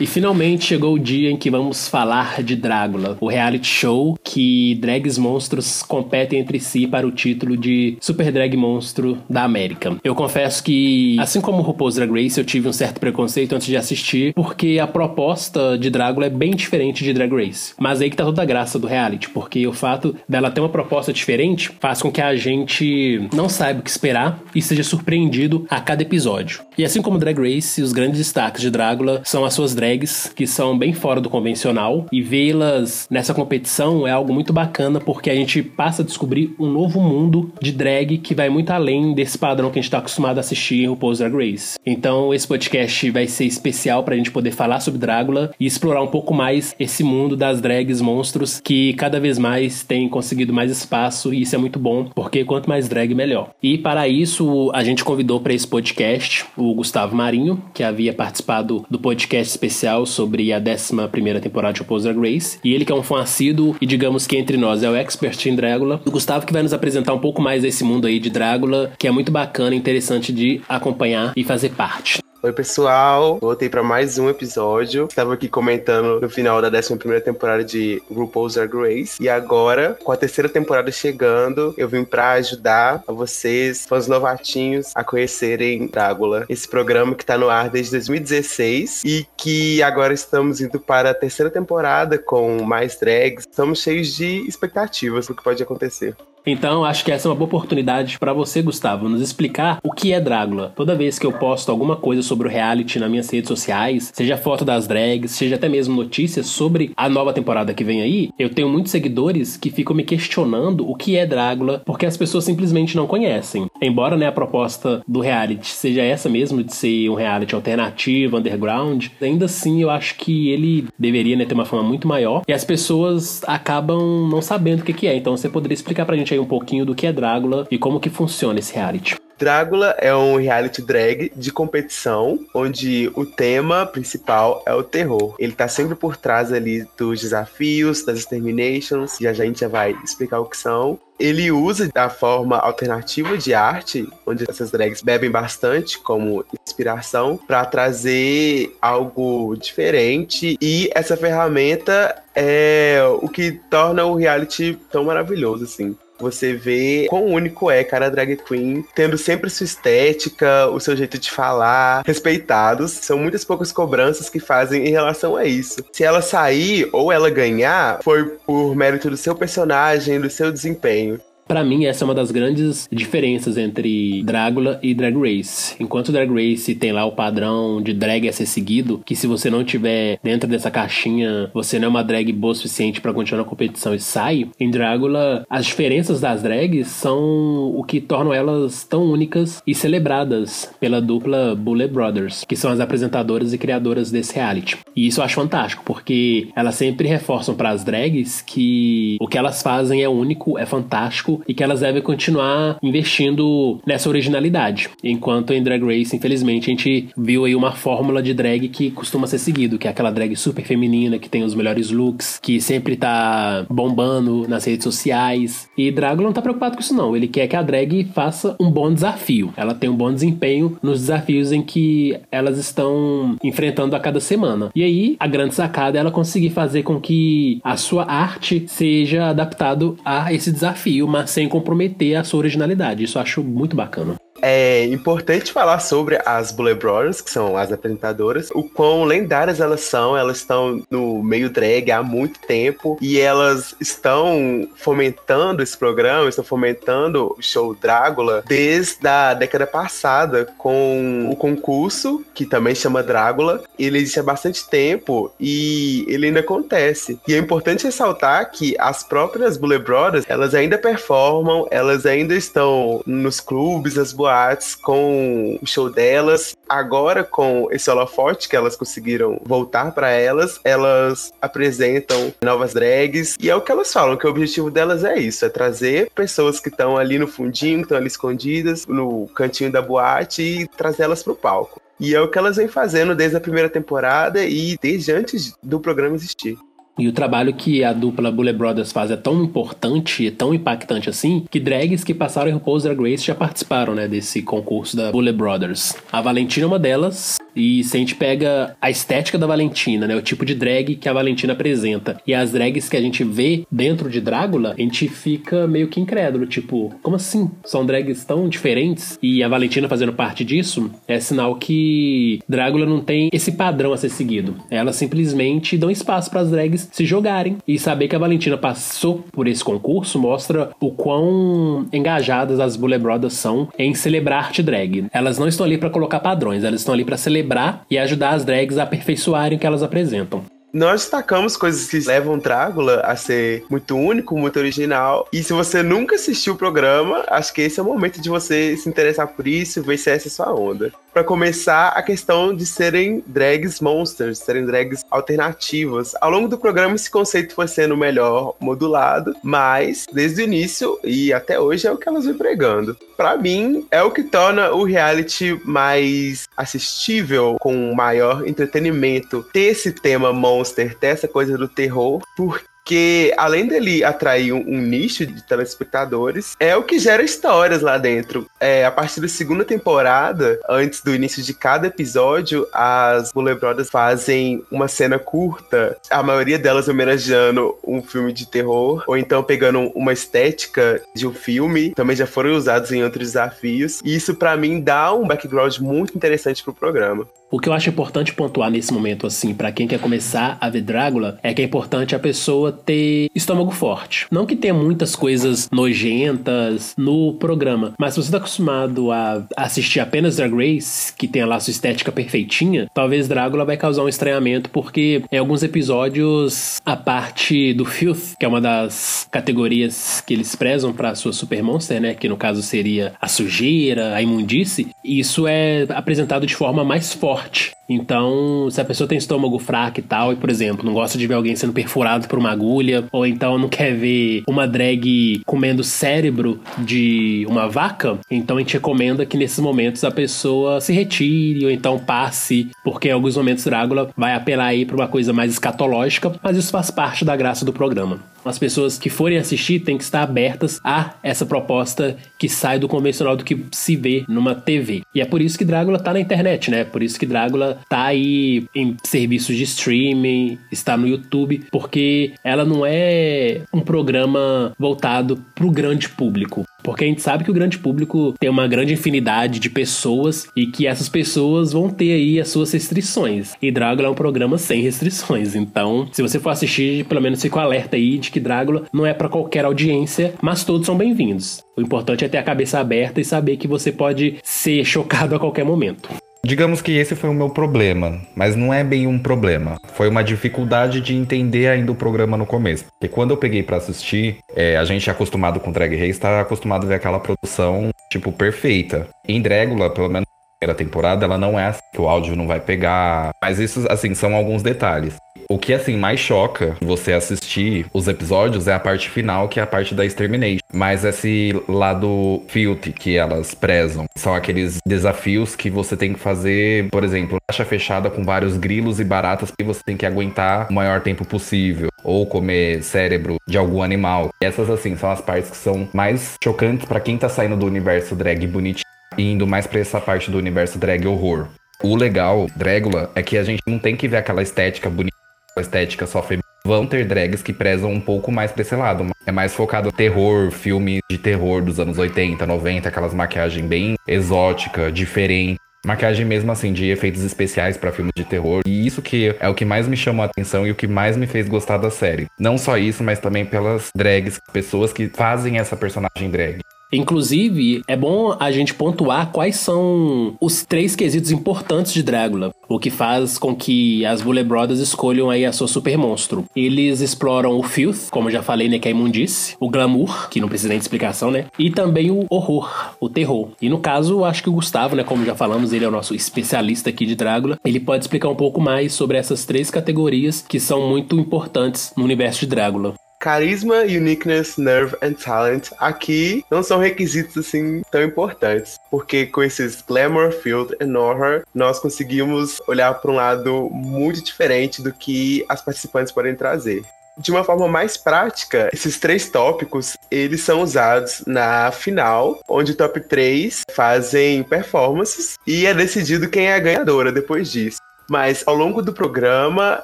[0.00, 4.74] E finalmente chegou o dia em que vamos falar de Drácula, o reality show que
[4.80, 9.96] drags monstros competem entre si para o título de Super Drag Monstro da América.
[10.02, 13.68] Eu confesso que, assim como o RuPaul's Drag Race, eu tive um certo preconceito antes
[13.68, 17.72] de assistir, porque a proposta de Drácula é bem diferente de Drag Race.
[17.78, 20.68] Mas aí que tá toda a graça do reality, porque o fato dela ter uma
[20.68, 25.66] proposta diferente faz com que a gente não saiba o que esperar e seja surpreendido
[25.70, 26.62] a cada episódio.
[26.76, 30.32] E assim como Drag Race, os grandes destaques de Drácula são as suas drags drags
[30.34, 35.28] que são bem fora do convencional e vê-las nessa competição é algo muito bacana porque
[35.28, 39.36] a gente passa a descobrir um novo mundo de drag que vai muito além desse
[39.36, 41.78] padrão que a gente está acostumado a assistir em RuPaul's Drag Race.
[41.84, 46.02] Então esse podcast vai ser especial para a gente poder falar sobre Drácula e explorar
[46.02, 50.70] um pouco mais esse mundo das drags monstros que cada vez mais tem conseguido mais
[50.70, 53.50] espaço e isso é muito bom porque quanto mais drag melhor.
[53.62, 58.86] E para isso a gente convidou para esse podcast o Gustavo Marinho que havia participado
[58.88, 62.58] do podcast especial especial sobre a 11 temporada de RuPaul's Drag Race.
[62.62, 65.46] E ele que é um fã assíduo e digamos que entre nós é o expert
[65.46, 66.00] em Drácula.
[66.04, 69.08] O Gustavo que vai nos apresentar um pouco mais desse mundo aí de Drácula, que
[69.08, 72.22] é muito bacana e interessante de acompanhar e fazer parte.
[72.44, 73.38] Oi, pessoal.
[73.40, 75.06] Voltei para mais um episódio.
[75.06, 79.16] Estava aqui comentando no final da 11 temporada de RuPaul's Drag Race.
[79.18, 84.92] E agora, com a terceira temporada chegando, eu vim para ajudar a vocês, fãs novatinhos,
[84.94, 86.44] a conhecerem Drácula.
[86.46, 91.14] Esse programa que tá no ar desde 2016 e que agora estamos indo para a
[91.14, 93.46] terceira temporada com mais drags.
[93.50, 96.14] Estamos cheios de expectativas do que pode acontecer.
[96.46, 100.12] Então, acho que essa é uma boa oportunidade para você, Gustavo, nos explicar o que
[100.12, 100.72] é Drácula.
[100.76, 104.36] Toda vez que eu posto alguma coisa sobre o reality nas minhas redes sociais, seja
[104.36, 108.50] foto das drags, seja até mesmo notícias sobre a nova temporada que vem aí, eu
[108.50, 112.94] tenho muitos seguidores que ficam me questionando o que é Drácula, porque as pessoas simplesmente
[112.94, 113.66] não conhecem.
[113.80, 119.06] Embora né, a proposta do reality seja essa mesmo, de ser um reality alternativo, underground,
[119.20, 122.64] ainda assim eu acho que ele deveria né, ter uma fama muito maior e as
[122.64, 125.16] pessoas acabam não sabendo o que é.
[125.16, 128.00] Então você poderia explicar pra gente aí um pouquinho do que é Drácula e como
[128.00, 129.16] que funciona esse reality.
[129.36, 135.34] Drácula é um reality drag de competição, onde o tema principal é o terror.
[135.38, 139.96] Ele tá sempre por trás ali dos desafios, das exterminations, e a gente já vai
[140.04, 140.98] explicar o que são.
[141.18, 147.64] Ele usa a forma alternativa de arte, onde essas drags bebem bastante como inspiração, para
[147.64, 150.56] trazer algo diferente.
[150.60, 155.96] E essa ferramenta é o que torna o reality tão maravilhoso, assim.
[156.24, 161.18] Você vê quão único é cada drag queen, tendo sempre sua estética, o seu jeito
[161.18, 162.92] de falar, respeitados.
[162.92, 165.84] São muitas poucas cobranças que fazem em relação a isso.
[165.92, 171.20] Se ela sair ou ela ganhar, foi por mérito do seu personagem, do seu desempenho.
[171.46, 175.76] Para mim, essa é uma das grandes diferenças entre Drácula e Drag Race.
[175.78, 179.50] Enquanto Drag Race tem lá o padrão de drag a ser seguido, que se você
[179.50, 183.42] não tiver dentro dessa caixinha, você não é uma drag boa o suficiente para continuar
[183.42, 184.48] na competição e sai.
[184.58, 190.70] Em Drácula, as diferenças das drags são o que tornam elas tão únicas e celebradas
[190.80, 194.78] pela dupla Bullet Brothers, que são as apresentadoras e criadoras desse reality.
[194.96, 199.36] E isso eu acho fantástico, porque elas sempre reforçam para as drags que o que
[199.36, 204.88] elas fazem é único, é fantástico e que elas devem continuar investindo nessa originalidade.
[205.02, 209.26] Enquanto em Drag Race, infelizmente, a gente viu aí uma fórmula de drag que costuma
[209.26, 212.96] ser seguido, que é aquela drag super feminina, que tem os melhores looks, que sempre
[212.96, 215.68] tá bombando nas redes sociais.
[215.76, 218.70] E Drago não tá preocupado com isso não, ele quer que a drag faça um
[218.70, 219.52] bom desafio.
[219.56, 224.70] Ela tem um bom desempenho nos desafios em que elas estão enfrentando a cada semana.
[224.74, 229.30] E aí, a grande sacada é ela conseguir fazer com que a sua arte seja
[229.30, 233.04] adaptado a esse desafio, mas sem comprometer a sua originalidade.
[233.04, 234.16] Isso eu acho muito bacana.
[234.46, 239.80] É importante falar sobre as Bullet Brothers, que são as apresentadoras, o quão lendárias elas
[239.80, 240.14] são.
[240.14, 246.44] Elas estão no meio drag há muito tempo e elas estão fomentando esse programa, estão
[246.44, 253.64] fomentando o show Drácula desde a década passada com o concurso, que também chama Drácula.
[253.78, 257.18] Ele existe há bastante tempo e ele ainda acontece.
[257.26, 263.02] E é importante ressaltar que as próprias Bullet Brothers, elas ainda performam, elas ainda estão
[263.06, 264.33] nos clubes, as boates
[264.82, 266.56] Com o show delas.
[266.68, 273.36] Agora, com esse holofote que elas conseguiram voltar para elas, elas apresentam novas drags.
[273.40, 276.58] E é o que elas falam, que o objetivo delas é isso: é trazer pessoas
[276.58, 281.22] que estão ali no fundinho, que estão ali escondidas, no cantinho da boate e trazê-las
[281.22, 281.80] pro palco.
[282.00, 285.78] E é o que elas vêm fazendo desde a primeira temporada e desde antes do
[285.78, 286.58] programa existir.
[286.96, 291.44] E o trabalho que a dupla Bullet Brothers faz é tão importante, tão impactante assim,
[291.50, 295.36] que drags que passaram em RuPaul's Drag Race já participaram, né, desse concurso da Bullet
[295.36, 295.96] Brothers.
[296.12, 300.16] A Valentina é uma delas, e se a gente pega a estética da Valentina, né,
[300.16, 303.64] o tipo de drag que a Valentina apresenta, e as drags que a gente vê
[303.70, 307.50] dentro de Drácula, a gente fica meio que incrédulo, tipo, como assim?
[307.64, 309.18] São drags tão diferentes?
[309.22, 313.96] E a Valentina fazendo parte disso é sinal que Drácula não tem esse padrão a
[313.96, 314.56] ser seguido.
[314.70, 317.56] Elas simplesmente dão espaço para as drags se jogarem.
[317.66, 323.02] E saber que a Valentina passou por esse concurso mostra o quão engajadas as Bullet
[323.02, 325.06] Brothers são em celebrar arte drag.
[325.12, 327.43] Elas não estão ali para colocar padrões, elas estão ali para celebrar
[327.90, 330.53] e ajudar as drags a aperfeiçoarem o que elas apresentam.
[330.74, 335.28] Nós destacamos coisas que levam Drácula a ser muito único, muito original.
[335.32, 338.76] E se você nunca assistiu o programa, acho que esse é o momento de você
[338.76, 342.54] se interessar por isso, ver se essa é a sua onda para começar a questão
[342.54, 346.12] de serem drags monsters, serem drags alternativas.
[346.20, 351.32] Ao longo do programa esse conceito foi sendo melhor modulado, mas desde o início e
[351.32, 352.96] até hoje é o que elas vêm pregando.
[353.16, 359.92] Para mim é o que torna o reality mais assistível, com maior entretenimento, ter esse
[359.92, 360.32] tema
[360.64, 365.42] monster, ter essa coisa do terror, porque que além dele atrair um, um, nicho de
[365.42, 368.46] telespectadores, é o que gera histórias lá dentro.
[368.60, 373.88] É, a partir da segunda temporada, antes do início de cada episódio, as Bullet Brothers
[373.90, 379.90] fazem uma cena curta, a maioria delas homenageando um filme de terror, ou então pegando
[379.94, 384.56] uma estética de um filme, também já foram usados em outros desafios, e isso para
[384.56, 387.26] mim dá um background muito interessante pro programa.
[387.54, 390.80] O que eu acho importante pontuar nesse momento, assim, para quem quer começar a ver
[390.80, 394.26] Drácula, é que é importante a pessoa ter estômago forte.
[394.30, 400.00] Não que tenha muitas coisas nojentas no programa, mas se você tá acostumado a assistir
[400.00, 404.70] apenas Drag Race, que tem lá sua estética perfeitinha, talvez Drácula vai causar um estranhamento,
[404.70, 410.54] porque em alguns episódios a parte do filth, que é uma das categorias que eles
[410.54, 415.46] prezam para sua super monster, né, que no caso seria a sujeira, a imundície, isso
[415.46, 417.72] é apresentado de forma mais forte.
[417.88, 421.26] Então, se a pessoa tem estômago fraco e tal, e por exemplo, não gosta de
[421.26, 422.63] ver alguém sendo perfurado por uma agulha,
[423.12, 428.74] ou então não quer ver uma drag comendo cérebro de uma vaca, então a gente
[428.74, 433.64] recomenda que nesses momentos a pessoa se retire ou então passe, porque em alguns momentos
[433.64, 437.64] Drácula vai apelar aí para uma coisa mais escatológica, mas isso faz parte da graça
[437.64, 442.48] do programa as pessoas que forem assistir têm que estar abertas a essa proposta que
[442.48, 445.02] sai do convencional do que se vê numa TV.
[445.14, 446.84] E é por isso que Drácula tá na internet, né?
[446.84, 452.64] Por isso que Drácula tá aí em serviços de streaming, está no YouTube, porque ela
[452.64, 456.64] não é um programa voltado pro grande público.
[456.82, 460.66] Porque a gente sabe que o grande público tem uma grande infinidade de pessoas e
[460.66, 463.54] que essas pessoas vão ter aí as suas restrições.
[463.60, 465.54] E Drácula é um programa sem restrições.
[465.56, 469.14] Então, se você for assistir, pelo menos fica alerta aí de que Drácula não é
[469.14, 471.62] para qualquer audiência, mas todos são bem-vindos.
[471.76, 475.38] O importante é ter a cabeça aberta e saber que você pode ser chocado a
[475.38, 476.08] qualquer momento.
[476.44, 479.78] Digamos que esse foi o meu problema, mas não é bem um problema.
[479.94, 482.84] Foi uma dificuldade de entender ainda o programa no começo.
[483.00, 486.40] Porque quando eu peguei para assistir, é, a gente é acostumado com Drag Race, tá
[486.40, 489.08] acostumado a ver aquela produção, tipo, perfeita.
[489.26, 490.26] Em Dragula, pelo menos
[490.64, 493.30] primeira temporada, ela não é assim, que o áudio não vai pegar.
[493.42, 495.16] Mas isso, assim, são alguns detalhes.
[495.48, 499.62] O que, assim, mais choca você assistir os episódios é a parte final, que é
[499.62, 500.60] a parte da Extermination.
[500.72, 506.88] Mas esse lado filthy que elas prezam são aqueles desafios que você tem que fazer,
[506.88, 510.72] por exemplo, caixa fechada com vários grilos e baratas que você tem que aguentar o
[510.72, 511.88] maior tempo possível.
[512.02, 514.30] Ou comer cérebro de algum animal.
[514.40, 518.16] Essas, assim, são as partes que são mais chocantes para quem tá saindo do universo
[518.16, 521.48] drag bonitinho indo mais pra essa parte do universo drag horror.
[521.82, 525.14] O legal, Drégula, é que a gente não tem que ver aquela estética bonita
[525.60, 529.06] estética só feminina, vão ter drags que prezam um pouco mais pra esse lado.
[529.26, 533.94] É mais focado no terror, filme de terror dos anos 80, 90, aquelas maquiagens bem
[534.06, 535.58] exótica, diferente.
[535.86, 538.62] Maquiagem mesmo assim, de efeitos especiais para filmes de terror.
[538.66, 541.14] E isso que é o que mais me chamou a atenção e o que mais
[541.14, 542.26] me fez gostar da série.
[542.38, 546.60] Não só isso, mas também pelas drags, pessoas que fazem essa personagem drag.
[546.92, 552.78] Inclusive, é bom a gente pontuar quais são os três quesitos importantes de Drácula, o
[552.78, 556.44] que faz com que as Bullet Brothers escolham aí a sua super monstro.
[556.54, 560.48] Eles exploram o filth, como já falei, né, que é imundice, o glamour, que não
[560.48, 563.48] precisa nem de explicação, né, e também o horror, o terror.
[563.60, 566.14] E no caso, acho que o Gustavo, né, como já falamos, ele é o nosso
[566.14, 570.60] especialista aqui de Drácula, ele pode explicar um pouco mais sobre essas três categorias que
[570.60, 572.94] são muito importantes no universo de Drácula.
[573.24, 579.80] Carisma, uniqueness, nerve and talent aqui não são requisitos assim tão importantes, porque com esses
[579.80, 585.62] glamour, field and horror, nós conseguimos olhar para um lado muito diferente do que as
[585.62, 586.84] participantes podem trazer.
[587.16, 592.76] De uma forma mais prática, esses três tópicos, eles são usados na final, onde o
[592.76, 597.78] top 3 fazem performances e é decidido quem é a ganhadora depois disso.
[598.08, 599.82] Mas ao longo do programa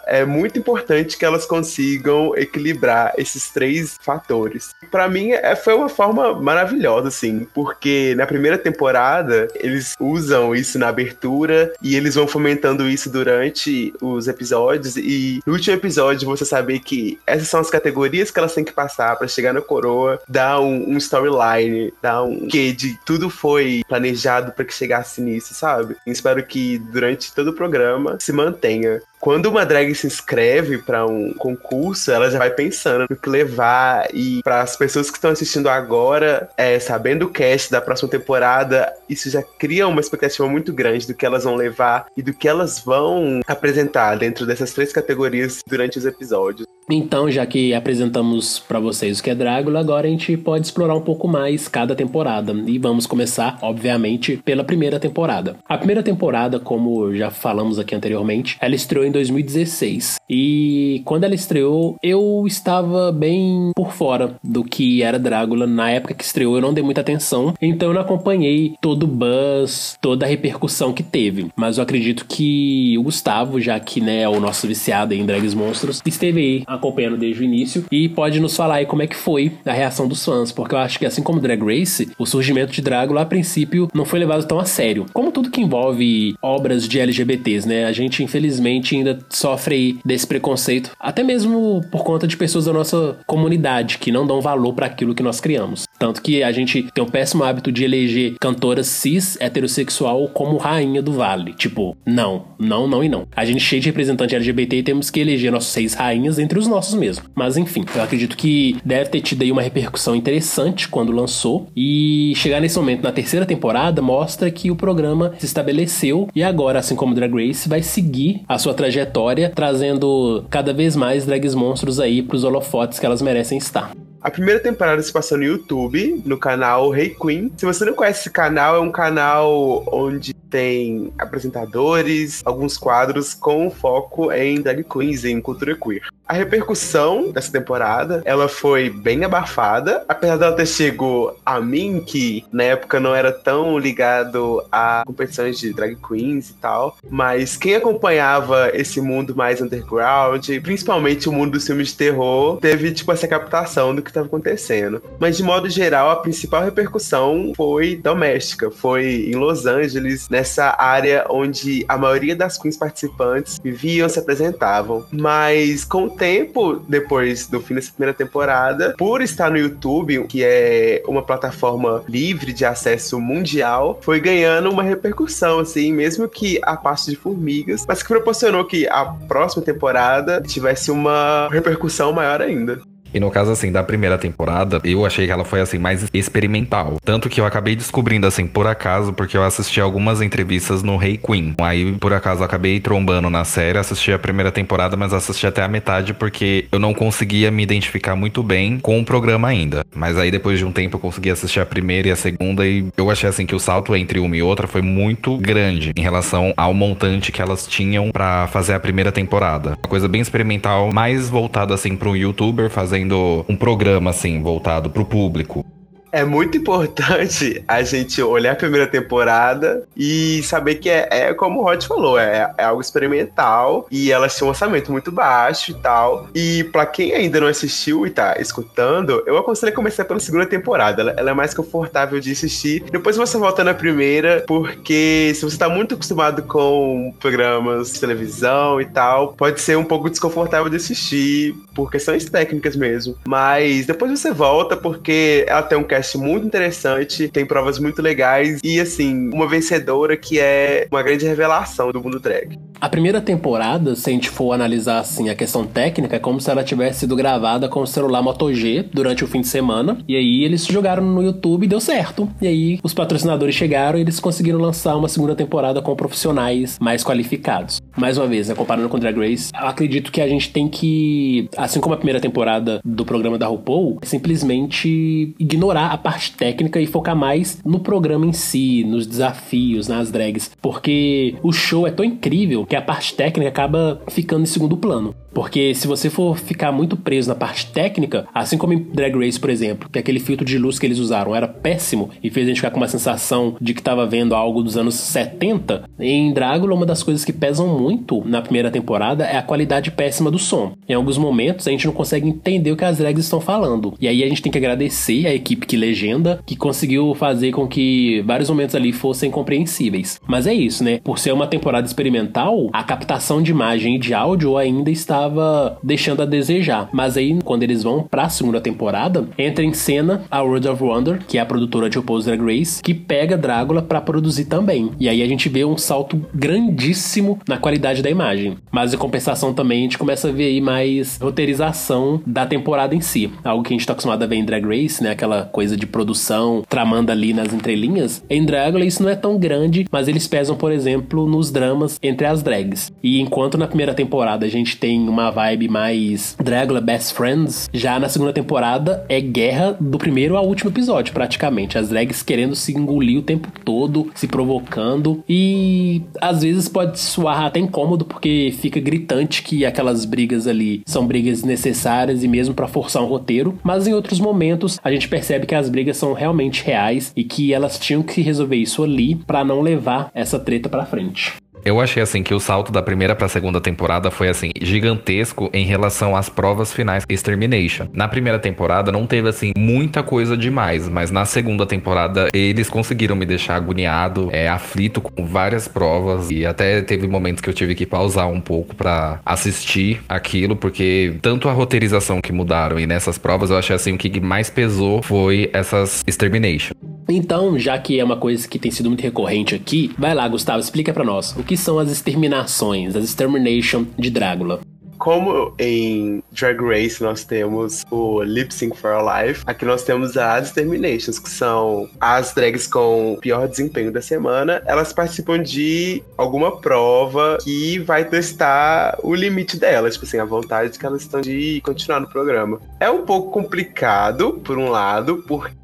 [0.07, 4.71] é muito importante que elas consigam equilibrar esses três fatores.
[4.91, 10.79] Para mim é, foi uma forma maravilhosa, assim, porque na primeira temporada eles usam isso
[10.79, 14.97] na abertura e eles vão fomentando isso durante os episódios.
[14.97, 18.73] E no último episódio você saber que essas são as categorias que elas têm que
[18.73, 23.83] passar para chegar na coroa, dá um, um storyline, dá um que de tudo foi
[23.89, 25.97] planejado para que chegasse nisso, sabe?
[26.07, 29.01] Espero que durante todo o programa se mantenha.
[29.21, 34.09] Quando uma drag se inscreve para um concurso, ela já vai pensando no que levar
[34.15, 38.91] e para as pessoas que estão assistindo agora, é, sabendo o cast da próxima temporada,
[39.09, 42.49] isso já cria uma expectativa muito grande do que elas vão levar e do que
[42.49, 46.67] elas vão apresentar dentro dessas três categorias durante os episódios.
[46.91, 50.95] Então, já que apresentamos para vocês o que é Drácula, agora a gente pode explorar
[50.95, 52.53] um pouco mais cada temporada.
[52.67, 55.57] E vamos começar, obviamente, pela primeira temporada.
[55.69, 60.17] A primeira temporada, como já falamos aqui anteriormente, ela estreou em 2016.
[60.29, 65.67] E quando ela estreou, eu estava bem por fora do que era Drácula.
[65.67, 69.07] Na época que estreou, eu não dei muita atenção, então eu não acompanhei todo o
[69.07, 71.51] buzz, toda a repercussão que teve.
[71.55, 75.55] Mas eu acredito que o Gustavo, já que né, é o nosso viciado em Drags
[75.55, 79.17] Monstros, esteve aí acompanhando desde o início e pode nos falar aí como é que
[79.17, 82.73] foi a reação dos fãs, porque eu acho que assim como Drag Race, o surgimento
[82.73, 85.07] de Drácula a princípio não foi levado tão a sério.
[85.13, 87.85] Como tudo que envolve obras de LGBTs, né?
[87.85, 93.19] A gente infelizmente ainda sofre desse preconceito, até mesmo por conta de pessoas da nossa
[93.27, 95.85] comunidade que não dão valor para aquilo que nós criamos.
[95.99, 101.03] Tanto que a gente tem um péssimo hábito de eleger cantora cis heterossexual como rainha
[101.03, 101.53] do vale.
[101.53, 103.27] Tipo, não, não, não e não.
[103.37, 106.69] A gente cheio de representante LGBT e temos que eleger nossas seis rainhas entre os
[106.69, 107.25] nossos mesmo.
[107.35, 111.69] Mas enfim, eu acredito que deve ter tido aí uma repercussão interessante quando lançou.
[111.77, 116.79] E chegar nesse momento na terceira temporada mostra que o programa se estabeleceu e agora,
[116.79, 121.99] assim como Drag Race, vai seguir a sua trajetória, trazendo cada vez mais drags monstros
[121.99, 123.93] aí pros holofotes que elas merecem estar.
[124.23, 127.51] A primeira temporada se passou no YouTube, no canal Hey Queen.
[127.57, 133.71] Se você não conhece esse canal, é um canal onde tem apresentadores, alguns quadros com
[133.71, 136.03] foco em drag queens, em cultura queer.
[136.27, 142.45] A repercussão dessa temporada, ela foi bem abafada, apesar dela ter chegado a mim, que
[142.53, 147.75] na época não era tão ligado a competições de drag queens e tal, mas quem
[147.75, 153.27] acompanhava esse mundo mais underground, principalmente o mundo dos filmes de terror, teve tipo essa
[153.27, 155.03] captação do que estava acontecendo.
[155.19, 161.25] Mas de modo geral, a principal repercussão foi doméstica, foi em Los Angeles, nessa área
[161.29, 165.05] onde a maioria das queens participantes viviam, se apresentavam.
[165.11, 170.43] Mas com o tempo, depois do fim dessa primeira temporada, por estar no YouTube, que
[170.45, 176.77] é uma plataforma livre de acesso mundial, foi ganhando uma repercussão, assim, mesmo que a
[176.77, 182.81] parte de formigas, mas que proporcionou que a próxima temporada tivesse uma repercussão maior ainda.
[183.13, 186.97] E no caso, assim, da primeira temporada, eu achei que ela foi, assim, mais experimental.
[187.05, 191.11] Tanto que eu acabei descobrindo, assim, por acaso, porque eu assisti algumas entrevistas no Rei
[191.13, 191.55] hey Queen.
[191.59, 195.69] Aí, por acaso, acabei trombando na série, assisti a primeira temporada, mas assisti até a
[195.69, 199.85] metade porque eu não conseguia me identificar muito bem com o programa ainda.
[199.95, 202.87] Mas aí, depois de um tempo, eu consegui assistir a primeira e a segunda e
[202.97, 206.53] eu achei, assim, que o salto entre uma e outra foi muito grande em relação
[206.57, 209.71] ao montante que elas tinham para fazer a primeira temporada.
[209.71, 214.43] Uma coisa bem experimental, mais voltada, assim, para um youtuber fazendo fazendo um programa assim
[214.43, 215.65] voltado pro público.
[216.13, 221.61] É muito importante a gente olhar a primeira temporada e saber que é, é como
[221.61, 225.75] o Rod falou, é, é, algo experimental e ela tem um orçamento muito baixo e
[225.75, 226.29] tal.
[226.35, 230.47] E para quem ainda não assistiu e tá escutando, eu aconselho a começar pela segunda
[230.47, 231.03] temporada.
[231.03, 232.83] Ela, ela, é mais confortável de assistir.
[232.91, 238.81] Depois você volta na primeira, porque se você tá muito acostumado com programas de televisão
[238.81, 243.17] e tal, pode ser um pouco desconfortável de assistir por questões técnicas mesmo.
[243.27, 248.01] Mas depois você volta porque ela tem um cast podcast muito interessante, tem provas muito
[248.01, 252.59] legais e, assim, uma vencedora que é uma grande revelação do mundo drag.
[252.81, 256.51] A primeira temporada, se a gente for analisar assim a questão técnica, é como se
[256.51, 259.99] ela tivesse sido gravada com o celular Moto G durante o fim de semana.
[260.09, 262.27] E aí eles jogaram no YouTube e deu certo.
[262.41, 267.05] E aí os patrocinadores chegaram e eles conseguiram lançar uma segunda temporada com profissionais mais
[267.05, 267.83] qualificados.
[267.97, 271.49] Mais uma vez, né, comparando com Drag Race, eu acredito que a gente tem que,
[271.57, 276.87] assim como a primeira temporada do programa da RuPaul, simplesmente ignorar a parte técnica e
[276.87, 280.51] focar mais no programa em si, nos desafios, nas drags.
[280.61, 285.15] Porque o show é tão incrível que a parte técnica acaba ficando em segundo plano.
[285.33, 289.39] Porque se você for ficar muito preso na parte técnica, assim como em Drag Race,
[289.39, 292.49] por exemplo, que aquele filtro de luz que eles usaram era péssimo e fez a
[292.49, 296.75] gente ficar com uma sensação de que estava vendo algo dos anos 70, em Drácula,
[296.75, 300.75] uma das coisas que pesam muito na primeira temporada é a qualidade péssima do som.
[300.89, 303.95] Em alguns momentos a gente não consegue entender o que as drags estão falando.
[304.01, 307.67] E aí a gente tem que agradecer a equipe que legenda, que conseguiu fazer com
[307.67, 310.21] que vários momentos ali fossem compreensíveis.
[310.27, 311.01] Mas é isso, né?
[311.03, 316.23] Por ser uma temporada experimental, a captação de imagem e de áudio ainda estava deixando
[316.23, 316.89] a desejar.
[316.93, 321.21] Mas aí, quando eles vão pra segunda temporada, entra em cena a World of Wonder,
[321.27, 324.91] que é a produtora de RuPaul's Drag Race, que pega Drácula para produzir também.
[324.99, 328.57] E aí a gente vê um salto grandíssimo na qualidade da imagem.
[328.71, 333.01] Mas em compensação também a gente começa a ver aí mais roteirização da temporada em
[333.01, 333.31] si.
[333.45, 335.11] Algo que a gente tá acostumado a ver em Drag Race, né?
[335.11, 338.23] Aquela coisa de produção tramando ali nas entrelinhas.
[338.29, 342.27] Em Drácula isso não é tão grande, mas eles pesam, por exemplo, nos dramas entre
[342.27, 342.93] as drags.
[343.03, 347.99] E enquanto na primeira temporada a gente tem uma vibe mais Drácula Best Friends, já
[347.99, 351.79] na segunda temporada é guerra do primeiro ao último episódio, praticamente.
[351.79, 355.23] As drags querendo se engolir o tempo todo, se provocando.
[355.29, 361.07] E às vezes pode soar até incômodo, porque fica gritante que aquelas brigas ali são
[361.07, 363.59] brigas necessárias e mesmo para forçar um roteiro.
[363.63, 367.53] Mas em outros momentos a gente percebe que as brigas são realmente reais e que
[367.53, 371.35] elas tinham que resolver isso ali para não levar essa treta para frente.
[371.65, 375.51] Eu achei assim que o salto da primeira para a segunda temporada foi assim gigantesco
[375.53, 377.89] em relação às provas finais Extermination.
[377.93, 383.15] Na primeira temporada não teve assim muita coisa demais, mas na segunda temporada eles conseguiram
[383.15, 387.75] me deixar agoniado, é, aflito com várias provas e até teve momentos que eu tive
[387.75, 393.19] que pausar um pouco para assistir aquilo, porque tanto a roteirização que mudaram e nessas
[393.19, 396.75] provas eu achei assim o que mais pesou foi essas Extermination.
[397.11, 400.61] Então, já que é uma coisa que tem sido muito recorrente aqui, vai lá, Gustavo,
[400.61, 404.61] explica para nós o que são as exterminações, as extermination de Drácula
[405.01, 410.17] como em Drag Race nós temos o Lip Sync for a Life, aqui nós temos
[410.17, 414.63] as Terminations, que são as drags com pior desempenho da semana.
[414.67, 420.79] Elas participam de alguma prova que vai testar o limite delas, tipo assim, a vontade
[420.79, 422.61] que elas estão de continuar no programa.
[422.79, 425.60] É um pouco complicado, por um lado, porque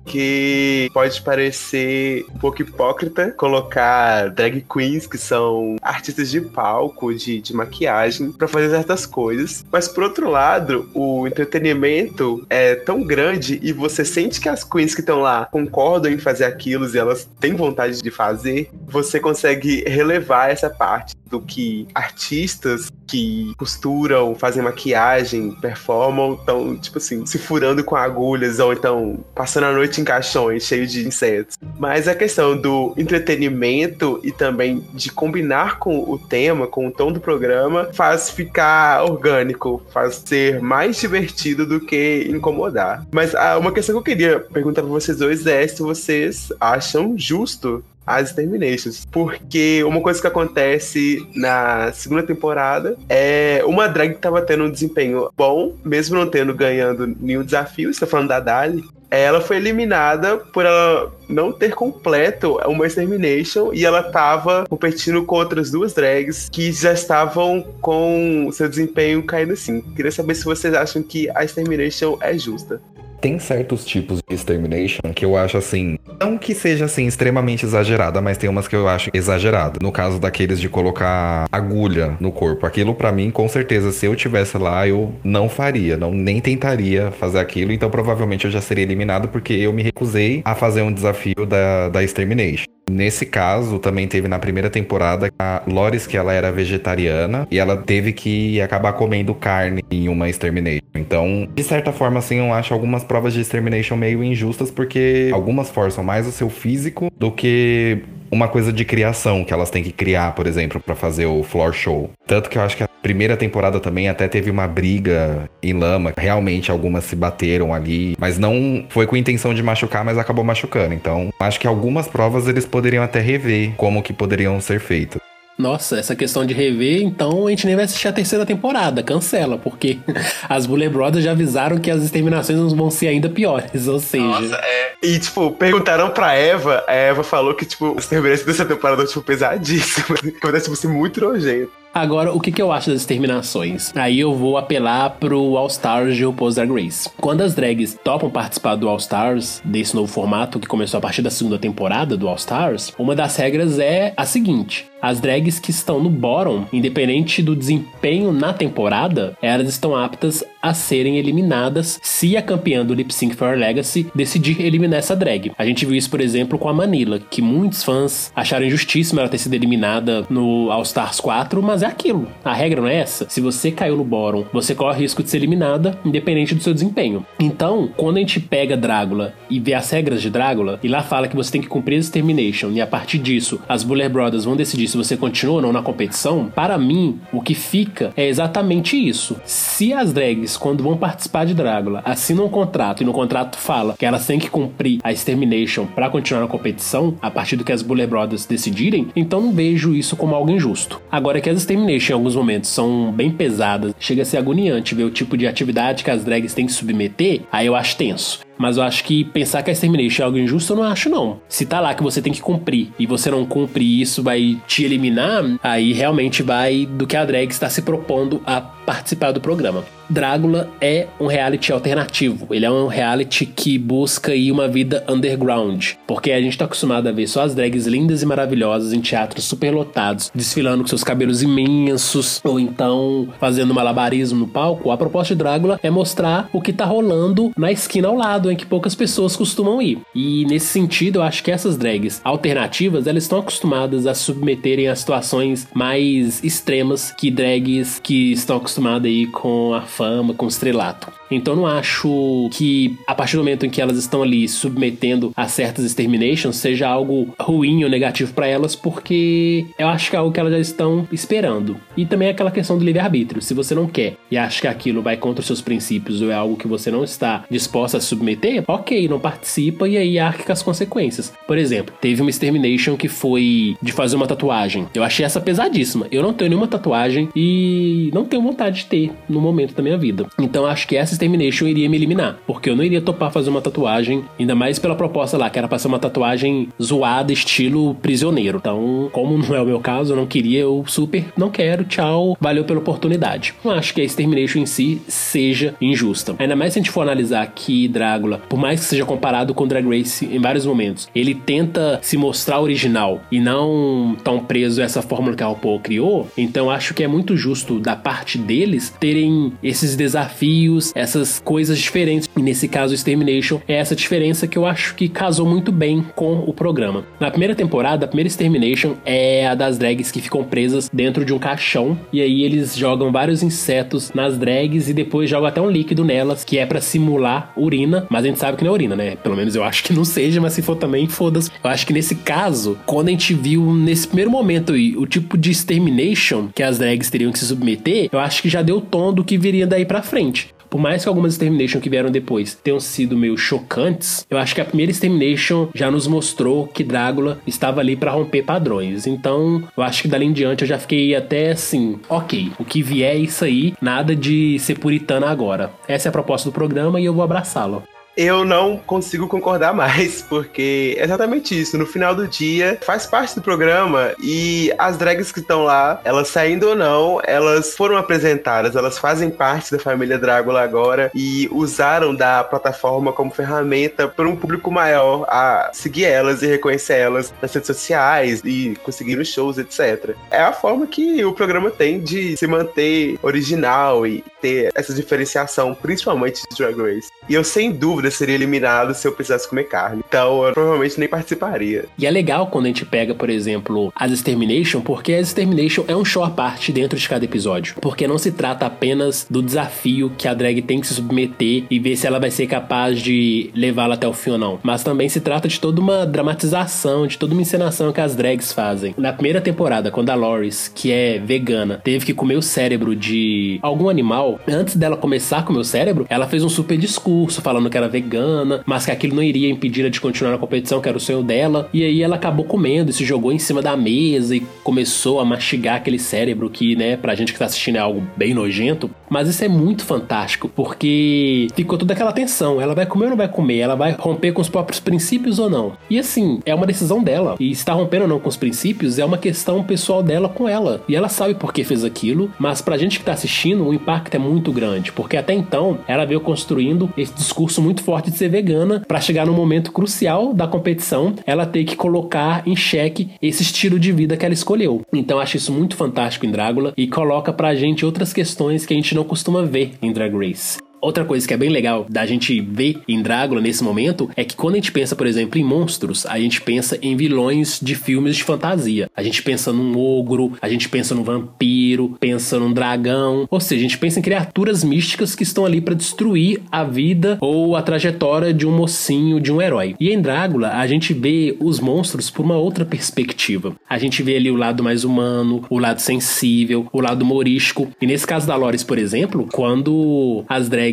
[0.93, 7.55] pode parecer um pouco hipócrita colocar drag queens, que são artistas de palco, de, de
[7.55, 9.65] maquiagem, para fazer certas coisas.
[9.71, 14.95] Mas por outro lado, o entretenimento é tão grande e você sente que as queens
[14.95, 19.85] que estão lá concordam em fazer aquilo e elas têm vontade de fazer, você consegue
[19.87, 27.39] relevar essa parte do que artistas que costuram, fazem maquiagem, performam, estão, tipo assim, se
[27.39, 31.57] furando com agulhas ou então passando a noite em caixões cheios de insetos.
[31.79, 37.13] Mas a questão do entretenimento e também de combinar com o tema, com o tom
[37.13, 43.07] do programa, faz ficar orgânico, faz ser mais divertido do que incomodar.
[43.13, 47.15] Mas ah, uma questão que eu queria perguntar pra vocês dois é se vocês acham
[47.17, 49.05] justo as Terminations.
[49.11, 54.71] Porque uma coisa que acontece na segunda temporada é uma drag que tava tendo um
[54.71, 58.85] desempenho bom, mesmo não tendo ganhando nenhum desafio, está falando da Dali.
[59.11, 65.37] Ela foi eliminada por ela não ter completo uma Extermination e ela tava competindo com
[65.37, 69.81] outras duas drags que já estavam com seu desempenho caindo assim.
[69.81, 72.81] Queria saber se vocês acham que a Extermination é justa.
[73.27, 78.21] Tem certos tipos de extermination que eu acho assim, não que seja assim extremamente exagerada,
[78.21, 79.81] mas tem umas que eu acho exagerada.
[79.83, 84.15] No caso daqueles de colocar agulha no corpo, aquilo para mim, com certeza, se eu
[84.15, 88.85] tivesse lá, eu não faria, não nem tentaria fazer aquilo, então provavelmente eu já seria
[88.85, 92.76] eliminado porque eu me recusei a fazer um desafio da, da extermination.
[92.89, 97.77] Nesse caso, também teve na primeira temporada a Loris, que ela era vegetariana, e ela
[97.77, 100.85] teve que acabar comendo carne em uma Extermination.
[100.95, 105.69] Então, de certa forma, assim, eu acho algumas provas de Extermination meio injustas, porque algumas
[105.69, 108.05] forçam mais o seu físico do que
[108.37, 111.73] uma coisa de criação que elas têm que criar, por exemplo, para fazer o floor
[111.73, 112.11] show.
[112.27, 116.13] Tanto que eu acho que a primeira temporada também até teve uma briga em lama.
[116.17, 120.95] Realmente algumas se bateram ali, mas não foi com intenção de machucar, mas acabou machucando.
[120.95, 125.26] Então, acho que algumas provas eles poderiam até rever como que poderiam ser feitas.
[125.59, 129.57] Nossa, essa questão de rever, então a gente nem vai assistir a terceira temporada, cancela,
[129.57, 129.99] porque
[130.49, 134.25] as Bullet Brothers já avisaram que as exterminações vão ser ainda piores, ou seja.
[134.25, 134.93] Nossa, é.
[135.03, 139.23] E, tipo, perguntaram pra Eva, a Eva falou que, tipo, as terminações dessa temporada, tipo,
[139.23, 141.73] pesadíssimas, que vai, tipo, ser muito nojento.
[141.97, 143.91] Agora, o que, que eu acho das exterminações?
[143.97, 147.09] Aí eu vou apelar pro All Stars de RuPaul's Drag Race.
[147.19, 151.23] Quando as drags topam participar do All Stars, desse novo formato que começou a partir
[151.23, 155.71] da segunda temporada do All Stars, uma das regras é a seguinte: as drags que
[155.71, 162.37] estão no bottom, independente do desempenho na temporada, elas estão aptas a serem eliminadas se
[162.37, 165.53] a campeã do Lip Sync for Legacy decidir eliminar essa drag.
[165.57, 169.29] A gente viu isso, por exemplo, com a Manila, que muitos fãs acharam injustíssimo ela
[169.29, 172.29] ter sido eliminada no All Stars 4, mas aquilo.
[172.45, 173.27] A regra não é essa.
[173.29, 177.25] Se você caiu no bottom, você corre risco de ser eliminada, independente do seu desempenho.
[177.39, 181.29] Então, quando a gente pega Drácula e vê as regras de Drácula, e lá fala
[181.29, 184.57] que você tem que cumprir a Extermination, e a partir disso, as Buller Brothers vão
[184.57, 188.97] decidir se você continua ou não na competição, para mim, o que fica é exatamente
[188.97, 189.37] isso.
[189.45, 193.95] Se as drags, quando vão participar de Drácula, assinam um contrato e no contrato fala
[193.99, 197.73] que elas têm que cumprir a Extermination para continuar na competição, a partir do que
[197.73, 201.01] as Buller Brothers decidirem, então não vejo isso como algo injusto.
[201.11, 205.05] Agora que as Extermination em alguns momentos são bem pesadas, chega a ser agoniante ver
[205.05, 208.46] o tipo de atividade que as drags têm que submeter, aí eu acho tenso.
[208.59, 211.41] Mas eu acho que pensar que a Extermination é algo injusto, eu não acho, não.
[211.49, 214.85] Se tá lá que você tem que cumprir e você não cumpre isso, vai te
[214.85, 219.85] eliminar, aí realmente vai do que a drag está se propondo a participar do programa.
[220.09, 222.55] Drácula é um reality alternativo.
[222.55, 225.95] Ele é um reality que busca aí uma vida underground.
[226.07, 229.45] Porque a gente tá acostumado a ver só as drags lindas e maravilhosas em teatros
[229.45, 234.93] superlotados, desfilando com seus cabelos imensos, ou então fazendo malabarismo no palco.
[234.93, 238.57] A proposta de Drácula é mostrar o que tá rolando na esquina ao lado, em
[238.57, 239.99] que poucas pessoas costumam ir.
[240.15, 244.97] E nesse sentido, eu acho que essas drags alternativas, elas estão acostumadas a submeterem a
[244.97, 251.13] situações mais extremas que drags que estão acostumadas aí com a fama, com estrelato.
[251.31, 255.49] Então não acho que a partir do momento em que elas estão ali submetendo a
[255.49, 260.33] certas exterminations seja algo ruim ou negativo para elas, porque eu acho que é algo
[260.33, 261.77] que elas já estão esperando.
[261.97, 263.43] E também é aquela questão do livre-arbítrio.
[263.43, 266.35] Se você não quer e acha que aquilo vai contra os seus princípios ou é
[266.35, 270.53] algo que você não está disposta a submeter, ok, não participa e aí arque com
[270.53, 271.33] as consequências.
[271.47, 274.87] Por exemplo, teve uma extermination que foi de fazer uma tatuagem.
[274.95, 276.07] Eu achei essa pesadíssima.
[276.11, 279.99] Eu não tenho nenhuma tatuagem e não tenho vontade de ter no momento da minha
[279.99, 280.27] vida.
[280.39, 283.61] Então acho que essa extermination iria me eliminar, porque eu não iria topar fazer uma
[283.61, 288.59] tatuagem, ainda mais pela proposta lá, que era pra ser uma tatuagem zoada, estilo prisioneiro.
[288.59, 292.37] Então, como não é o meu caso, eu não queria, eu super não quero, tchau,
[292.41, 293.55] valeu pela oportunidade.
[293.65, 296.37] Não acho que a extermination em si seja injusta.
[296.39, 299.67] Ainda mais se a gente for analisar que Drácula, por mais que seja comparado com
[299.67, 304.85] Drag Race em vários momentos, ele tenta se mostrar original e não tão preso a
[304.85, 308.95] essa fórmula que a RuPaul criou, então acho que é muito justo da parte deles
[308.99, 312.29] terem esses desafios, essas coisas diferentes.
[312.37, 316.41] E nesse caso, Extermination é essa diferença que eu acho que casou muito bem com
[316.41, 317.05] o programa.
[317.21, 321.33] Na primeira temporada, a primeira Extermination é a das drags que ficam presas dentro de
[321.33, 325.71] um caixão e aí eles jogam vários insetos nas drags e depois jogam até um
[325.71, 328.97] líquido nelas que é para simular urina, mas a gente sabe que não é urina,
[328.97, 329.17] né?
[329.17, 331.51] Pelo menos eu acho que não seja, mas se for também, foda-se.
[331.63, 335.39] Eu acho que nesse caso, quando a gente viu nesse primeiro momento aí, o tipo
[335.39, 338.81] de Extermination que as drags teriam que se submeter, eu acho que já deu o
[338.81, 340.56] tom do que viria daí para frente.
[340.69, 344.61] Por mais que algumas Extermination que vieram depois tenham sido meio chocantes, eu acho que
[344.61, 349.07] a primeira Extermination já nos mostrou que Drácula estava ali para romper padrões.
[349.07, 352.83] Então, eu acho que dali em diante eu já fiquei até assim, ok, o que
[352.83, 355.73] vier é isso aí, nada de ser puritana agora.
[355.87, 357.83] Essa é a proposta do programa e eu vou abraçá-lo
[358.17, 361.77] eu não consigo concordar mais, porque é exatamente isso.
[361.77, 366.29] No final do dia, faz parte do programa e as drags que estão lá, elas
[366.29, 372.15] saindo ou não, elas foram apresentadas, elas fazem parte da família Drácula agora e usaram
[372.15, 377.53] da plataforma como ferramenta para um público maior a seguir elas e reconhecer elas nas
[377.53, 380.17] redes sociais e conseguir os shows, etc.
[380.31, 385.75] É a forma que o programa tem de se manter original e ter essa diferenciação,
[385.75, 387.09] principalmente de Drag Race.
[387.29, 390.03] E eu, sem dúvida, seria eliminado se eu precisasse comer carne.
[390.07, 391.87] Então, eu provavelmente nem participaria.
[391.99, 395.97] E é legal quando a gente pega, por exemplo, as Extermination, porque a Extermination é
[395.97, 397.77] um show à parte dentro de cada episódio.
[397.81, 401.79] Porque não se trata apenas do desafio que a drag tem que se submeter e
[401.79, 404.59] ver se ela vai ser capaz de levá-la até o fim ou não.
[404.63, 408.53] Mas também se trata de toda uma dramatização, de toda uma encenação que as drags
[408.53, 408.95] fazem.
[408.97, 413.59] Na primeira temporada, quando a Loris, que é vegana, teve que comer o cérebro de
[413.63, 417.71] algum animal, antes dela começar a comer o cérebro, ela fez um super discurso falando
[417.71, 420.89] que era vegana, mas que aquilo não iria impedir ela de continuar na competição, que
[420.89, 421.69] era o sonho dela.
[421.73, 425.25] E aí ela acabou comendo e se jogou em cima da mesa e começou a
[425.25, 428.91] mastigar aquele cérebro que, né, pra gente que tá assistindo é algo bem nojento.
[429.09, 432.61] Mas isso é muito fantástico, porque ficou toda aquela tensão.
[432.61, 433.59] Ela vai comer ou não vai comer?
[433.59, 435.73] Ela vai romper com os próprios princípios ou não?
[435.89, 437.37] E assim, é uma decisão dela.
[437.39, 440.83] E está rompendo ou não com os princípios é uma questão pessoal dela com ela.
[440.89, 444.15] E ela sabe por que fez aquilo, mas pra gente que tá assistindo, o impacto
[444.15, 448.29] é muito grande, porque até então ela veio construindo esse discurso muito forte de ser
[448.29, 453.45] vegana para chegar no momento crucial da competição, ela ter que colocar em xeque esse
[453.45, 454.83] estilo de vida que ela escolheu.
[454.93, 458.77] Então acho isso muito fantástico em Drácula e coloca pra gente outras questões que a
[458.77, 460.66] gente não costuma ver em Drag Race.
[460.81, 464.37] Outra coisa que é bem legal da gente ver em Drácula nesse momento é que
[464.37, 468.17] quando a gente pensa, por exemplo, em monstros, a gente pensa em vilões de filmes
[468.17, 468.89] de fantasia.
[468.97, 473.61] A gente pensa num ogro, a gente pensa num vampiro, pensa num dragão, ou seja,
[473.61, 477.63] a gente pensa em criaturas místicas que estão ali para destruir a vida ou a
[477.63, 479.75] trajetória de um mocinho, de um herói.
[479.81, 483.57] E em Drácula, a gente vê os monstros por uma outra perspectiva.
[483.69, 487.69] A gente vê ali o lado mais humano, o lado sensível, o lado humorístico.
[487.81, 490.66] E nesse caso da Loris, por exemplo, quando as drags